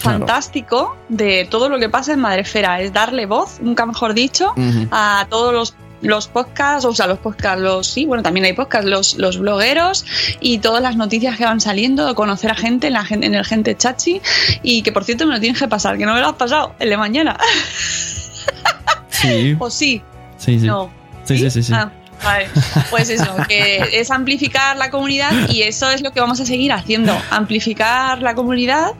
[0.00, 0.18] Claro.
[0.18, 2.80] fantástico de todo lo que pasa en Madrefera.
[2.82, 4.52] Es darle voz, nunca mejor dicho,
[4.90, 8.88] a todos los los podcasts, o sea, los podcasts, los, sí, bueno, también hay podcasts,
[8.88, 10.04] los, los blogueros
[10.40, 13.76] y todas las noticias que van saliendo, conocer a gente en, la, en el gente
[13.76, 14.20] chachi
[14.62, 16.74] y que por cierto me lo tienes que pasar, que no me lo has pasado,
[16.78, 17.36] el de mañana.
[19.10, 20.02] Sí, o sí,
[20.36, 20.66] sí, sí.
[20.66, 20.90] no.
[21.24, 21.72] Sí, sí, sí, sí.
[21.74, 21.90] Ah,
[22.24, 22.48] Vale,
[22.90, 26.72] pues eso, que es amplificar la comunidad y eso es lo que vamos a seguir
[26.72, 28.92] haciendo, amplificar la comunidad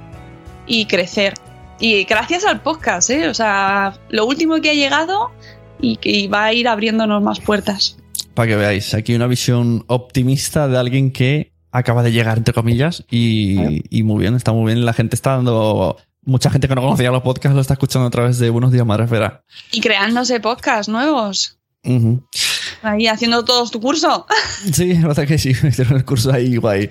[0.66, 1.34] y crecer.
[1.80, 3.28] Y gracias al podcast, ¿eh?
[3.28, 5.32] O sea, lo último que ha llegado
[5.80, 7.96] y que va a ir abriéndonos más puertas.
[8.34, 13.04] Para que veáis, aquí una visión optimista de alguien que acaba de llegar, entre comillas,
[13.10, 14.84] y, y muy bien, está muy bien.
[14.84, 15.96] La gente está dando
[16.28, 18.86] mucha gente que no conocía los podcasts lo está escuchando a través de Buenos Días
[18.86, 19.44] Madre Espera.
[19.72, 21.58] Y creándose podcasts nuevos.
[22.82, 24.26] Ahí haciendo todos tu curso.
[24.72, 26.88] Sí, la verdad que sí, hicieron el curso ahí guay.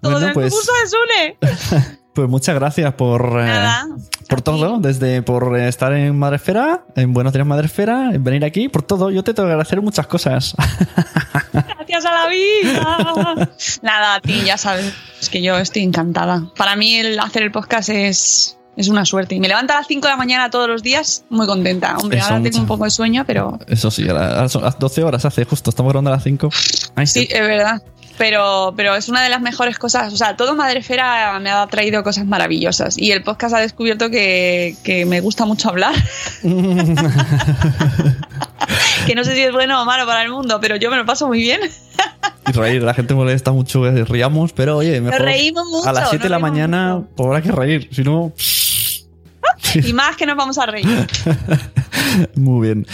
[0.00, 1.96] Todo el pues, curso de Sune.
[2.14, 3.86] pues muchas gracias por, eh, Nada,
[4.30, 8.82] por todo, desde por estar en Madresfera, en Buenos Días Madresfera, en venir aquí, por
[8.82, 9.10] todo.
[9.10, 10.54] Yo te tengo que agradecer muchas cosas.
[11.52, 13.50] Gracias a la vida.
[13.82, 16.44] Nada, a ti ya sabes es que yo estoy encantada.
[16.56, 19.34] Para mí el hacer el podcast es, es una suerte.
[19.34, 21.96] Y me levanto a las 5 de la mañana todos los días muy contenta.
[21.98, 25.02] Hombre, Eso ahora tengo un poco de sueño, pero Eso sí, ahora son las 12
[25.02, 26.48] horas hace, justo, estamos grabando a las 5.
[26.94, 27.82] Ahí sí, es verdad.
[28.20, 30.12] Pero, pero es una de las mejores cosas.
[30.12, 32.98] O sea, todo Madrefera me ha traído cosas maravillosas.
[32.98, 35.94] Y el podcast ha descubierto que, que me gusta mucho hablar.
[39.06, 41.06] que no sé si es bueno o malo para el mundo, pero yo me lo
[41.06, 41.62] paso muy bien.
[42.46, 46.10] Y reír, la gente molesta mucho que riamos, pero oye, mejor reímos mucho, a las
[46.10, 47.08] 7 de la mañana mucho.
[47.16, 48.34] pues habrá que reír, si no...
[49.82, 50.86] Y más que nos vamos a reír.
[52.36, 52.86] Muy bien.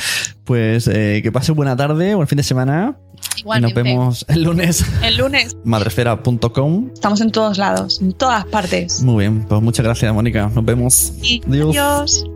[0.44, 2.96] Pues eh, que pase buena tarde, buen fin de semana.
[3.38, 3.80] Igualmente.
[3.80, 4.84] Y nos vemos el lunes.
[5.02, 6.90] El lunes Madresfera.com.
[6.94, 9.02] estamos en todos lados, en todas partes.
[9.02, 10.50] Muy bien, pues muchas gracias, Mónica.
[10.54, 11.12] Nos vemos.
[11.22, 11.76] Y Adiós.
[11.76, 12.35] adiós.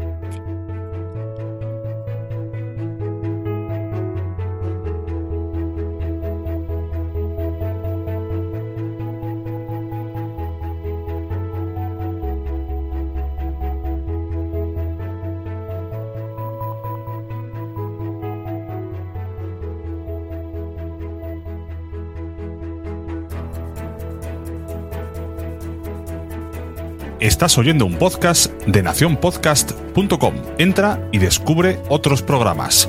[27.20, 30.34] Estás oyendo un podcast de nacionpodcast.com.
[30.56, 32.88] Entra y descubre otros programas.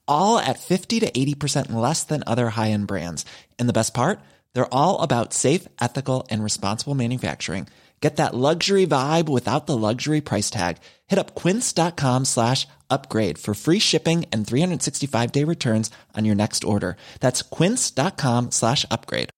[0.11, 3.25] all at 50 to 80% less than other high end brands.
[3.59, 4.19] And the best part?
[4.53, 7.67] They're all about safe, ethical, and responsible manufacturing.
[8.01, 10.77] Get that luxury vibe without the luxury price tag.
[11.07, 16.63] Hit up quince.com slash upgrade for free shipping and 365 day returns on your next
[16.63, 16.97] order.
[17.19, 19.29] That's quince.com slash upgrade.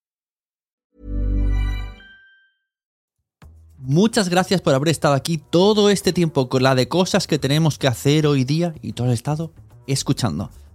[3.86, 7.78] Muchas gracias por haber estado aquí todo este tiempo con la de cosas que tenemos
[7.78, 9.52] que hacer hoy día y todo el estado
[9.88, 10.50] escuchando.